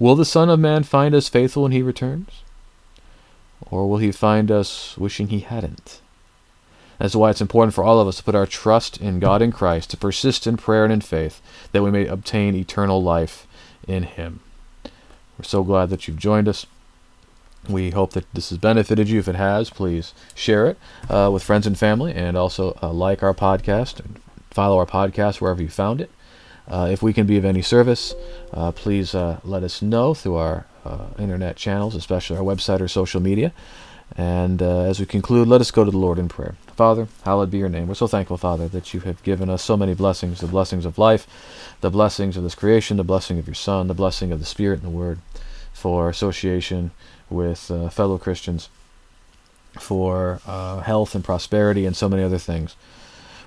Will 0.00 0.16
the 0.16 0.24
Son 0.24 0.50
of 0.50 0.58
Man 0.58 0.82
find 0.82 1.14
us 1.14 1.28
faithful 1.28 1.62
when 1.62 1.70
He 1.70 1.80
returns? 1.80 2.42
Or 3.70 3.88
will 3.88 3.98
He 3.98 4.10
find 4.10 4.50
us 4.50 4.98
wishing 4.98 5.28
He 5.28 5.40
hadn't? 5.40 6.00
That's 6.98 7.14
why 7.14 7.30
it's 7.30 7.40
important 7.40 7.74
for 7.74 7.84
all 7.84 8.00
of 8.00 8.08
us 8.08 8.16
to 8.16 8.24
put 8.24 8.34
our 8.34 8.46
trust 8.46 8.96
in 9.00 9.20
God 9.20 9.42
and 9.42 9.54
Christ, 9.54 9.90
to 9.90 9.96
persist 9.96 10.46
in 10.48 10.56
prayer 10.56 10.82
and 10.82 10.92
in 10.92 11.02
faith, 11.02 11.40
that 11.70 11.84
we 11.84 11.92
may 11.92 12.06
obtain 12.06 12.56
eternal 12.56 13.00
life 13.00 13.46
in 13.86 14.02
Him. 14.02 14.40
We're 15.38 15.44
so 15.44 15.62
glad 15.62 15.90
that 15.90 16.08
you've 16.08 16.18
joined 16.18 16.48
us. 16.48 16.66
We 17.68 17.90
hope 17.90 18.12
that 18.12 18.32
this 18.34 18.50
has 18.50 18.58
benefited 18.58 19.08
you. 19.08 19.20
If 19.20 19.28
it 19.28 19.36
has, 19.36 19.70
please 19.70 20.14
share 20.34 20.66
it 20.66 20.78
uh, 21.08 21.30
with 21.32 21.42
friends 21.44 21.66
and 21.66 21.78
family, 21.78 22.12
and 22.12 22.36
also 22.36 22.76
uh, 22.82 22.92
like 22.92 23.22
our 23.22 23.34
podcast 23.34 24.00
and 24.00 24.20
follow 24.50 24.78
our 24.78 24.86
podcast 24.86 25.40
wherever 25.40 25.62
you 25.62 25.68
found 25.68 26.00
it. 26.00 26.10
Uh, 26.68 26.88
if 26.90 27.02
we 27.02 27.12
can 27.12 27.26
be 27.26 27.36
of 27.36 27.44
any 27.44 27.62
service, 27.62 28.14
uh, 28.52 28.72
please 28.72 29.14
uh, 29.14 29.40
let 29.44 29.62
us 29.62 29.82
know 29.82 30.14
through 30.14 30.36
our 30.36 30.66
uh, 30.84 31.06
internet 31.18 31.56
channels, 31.56 31.94
especially 31.94 32.36
our 32.36 32.42
website 32.42 32.80
or 32.80 32.88
social 32.88 33.20
media. 33.20 33.52
And 34.16 34.60
as 34.60 35.00
we 35.00 35.06
conclude, 35.06 35.48
let 35.48 35.62
us 35.62 35.70
go 35.70 35.84
to 35.84 35.90
the 35.90 35.96
Lord 35.96 36.18
in 36.18 36.28
prayer. 36.28 36.54
Father, 36.76 37.08
hallowed 37.24 37.50
be 37.50 37.58
your 37.58 37.70
name. 37.70 37.88
We're 37.88 37.94
so 37.94 38.06
thankful, 38.06 38.36
Father, 38.36 38.68
that 38.68 38.92
you 38.92 39.00
have 39.00 39.22
given 39.22 39.48
us 39.48 39.62
so 39.62 39.76
many 39.76 39.94
blessings 39.94 40.40
the 40.40 40.46
blessings 40.46 40.84
of 40.84 40.98
life, 40.98 41.26
the 41.80 41.90
blessings 41.90 42.36
of 42.36 42.42
this 42.42 42.54
creation, 42.54 42.98
the 42.98 43.04
blessing 43.04 43.38
of 43.38 43.46
your 43.46 43.54
Son, 43.54 43.86
the 43.86 43.94
blessing 43.94 44.30
of 44.32 44.38
the 44.38 44.44
Spirit 44.44 44.82
and 44.82 44.92
the 44.92 44.96
Word, 44.96 45.18
for 45.72 46.08
association 46.08 46.90
with 47.30 47.70
uh, 47.70 47.88
fellow 47.88 48.18
Christians, 48.18 48.68
for 49.78 50.40
uh, 50.46 50.80
health 50.80 51.14
and 51.14 51.24
prosperity, 51.24 51.86
and 51.86 51.96
so 51.96 52.08
many 52.08 52.22
other 52.22 52.38
things. 52.38 52.76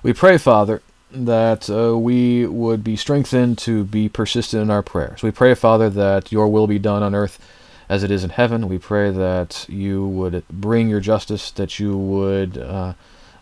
We 0.03 0.13
pray, 0.13 0.37
Father, 0.37 0.81
that 1.11 1.69
uh, 1.69 1.97
we 1.97 2.45
would 2.45 2.83
be 2.83 2.95
strengthened 2.95 3.57
to 3.59 3.83
be 3.83 4.09
persistent 4.09 4.63
in 4.63 4.71
our 4.71 4.83
prayers. 4.83 5.23
We 5.23 5.31
pray, 5.31 5.53
Father, 5.53 5.89
that 5.89 6.31
your 6.31 6.47
will 6.47 6.67
be 6.67 6.79
done 6.79 7.03
on 7.03 7.15
earth 7.15 7.39
as 7.87 8.03
it 8.03 8.11
is 8.11 8.23
in 8.23 8.31
heaven. 8.31 8.67
We 8.67 8.79
pray 8.79 9.11
that 9.11 9.65
you 9.69 10.07
would 10.07 10.47
bring 10.49 10.89
your 10.89 10.99
justice, 10.99 11.51
that 11.51 11.79
you 11.79 11.97
would 11.97 12.57
uh, 12.57 12.93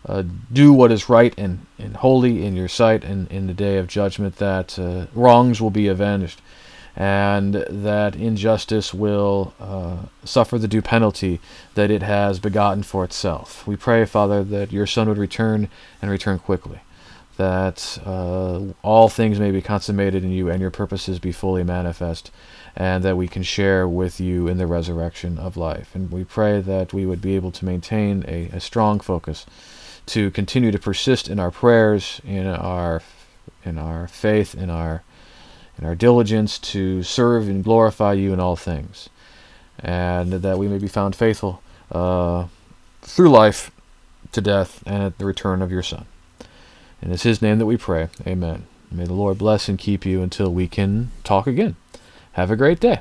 uh, 0.06 0.22
do 0.52 0.72
what 0.72 0.92
is 0.92 1.08
right 1.08 1.34
and, 1.38 1.66
and 1.78 1.96
holy 1.96 2.44
in 2.44 2.54
your 2.54 2.68
sight 2.68 3.04
and 3.04 3.30
in 3.30 3.46
the 3.46 3.54
day 3.54 3.78
of 3.78 3.86
judgment, 3.86 4.36
that 4.36 4.78
uh, 4.78 5.06
wrongs 5.14 5.60
will 5.60 5.70
be 5.70 5.88
avenged, 5.88 6.42
and 6.96 7.54
that 7.54 8.14
injustice 8.14 8.94
will 8.94 9.52
uh, 9.58 9.96
suffer 10.24 10.58
the 10.58 10.68
due 10.68 10.82
penalty 10.82 11.40
that 11.74 11.90
it 11.90 12.02
has 12.02 12.38
begotten 12.38 12.82
for 12.82 13.04
itself. 13.04 13.66
We 13.66 13.76
pray, 13.76 14.04
Father, 14.04 14.44
that 14.44 14.72
your 14.72 14.86
Son 14.86 15.08
would 15.08 15.18
return 15.18 15.68
and 16.00 16.10
return 16.10 16.38
quickly 16.38 16.80
that 17.36 17.98
uh, 18.04 18.60
all 18.82 19.08
things 19.08 19.40
may 19.40 19.50
be 19.50 19.60
consummated 19.60 20.22
in 20.24 20.30
you 20.30 20.48
and 20.48 20.60
your 20.60 20.70
purposes 20.70 21.18
be 21.18 21.32
fully 21.32 21.64
manifest, 21.64 22.30
and 22.76 23.02
that 23.04 23.16
we 23.16 23.28
can 23.28 23.42
share 23.42 23.88
with 23.88 24.20
you 24.20 24.48
in 24.48 24.58
the 24.58 24.66
resurrection 24.66 25.38
of 25.38 25.56
life. 25.56 25.94
And 25.94 26.10
we 26.10 26.24
pray 26.24 26.60
that 26.60 26.92
we 26.92 27.06
would 27.06 27.20
be 27.20 27.36
able 27.36 27.50
to 27.52 27.64
maintain 27.64 28.24
a, 28.28 28.48
a 28.52 28.60
strong 28.60 29.00
focus 29.00 29.46
to 30.06 30.30
continue 30.30 30.70
to 30.70 30.78
persist 30.78 31.28
in 31.28 31.38
our 31.40 31.50
prayers, 31.50 32.20
in 32.24 32.46
our 32.46 33.02
in 33.64 33.78
our 33.78 34.06
faith, 34.06 34.54
in 34.54 34.68
our 34.68 35.02
in 35.78 35.86
our 35.86 35.94
diligence 35.94 36.58
to 36.58 37.02
serve 37.02 37.48
and 37.48 37.64
glorify 37.64 38.12
you 38.12 38.32
in 38.32 38.40
all 38.40 38.56
things, 38.56 39.08
and 39.78 40.32
that 40.32 40.58
we 40.58 40.68
may 40.68 40.78
be 40.78 40.88
found 40.88 41.16
faithful 41.16 41.62
uh, 41.90 42.46
through 43.02 43.30
life 43.30 43.70
to 44.32 44.40
death 44.40 44.82
and 44.86 45.02
at 45.02 45.18
the 45.18 45.24
return 45.24 45.62
of 45.62 45.70
your 45.70 45.82
Son. 45.82 46.06
And 47.02 47.12
it's 47.12 47.22
His 47.22 47.42
name 47.42 47.58
that 47.58 47.66
we 47.66 47.76
pray. 47.76 48.08
Amen. 48.26 48.66
May 48.90 49.04
the 49.04 49.14
Lord 49.14 49.38
bless 49.38 49.68
and 49.68 49.78
keep 49.78 50.06
you 50.06 50.22
until 50.22 50.52
we 50.52 50.68
can 50.68 51.10
talk 51.24 51.46
again. 51.46 51.76
Have 52.32 52.50
a 52.50 52.56
great 52.56 52.80
day. 52.80 53.00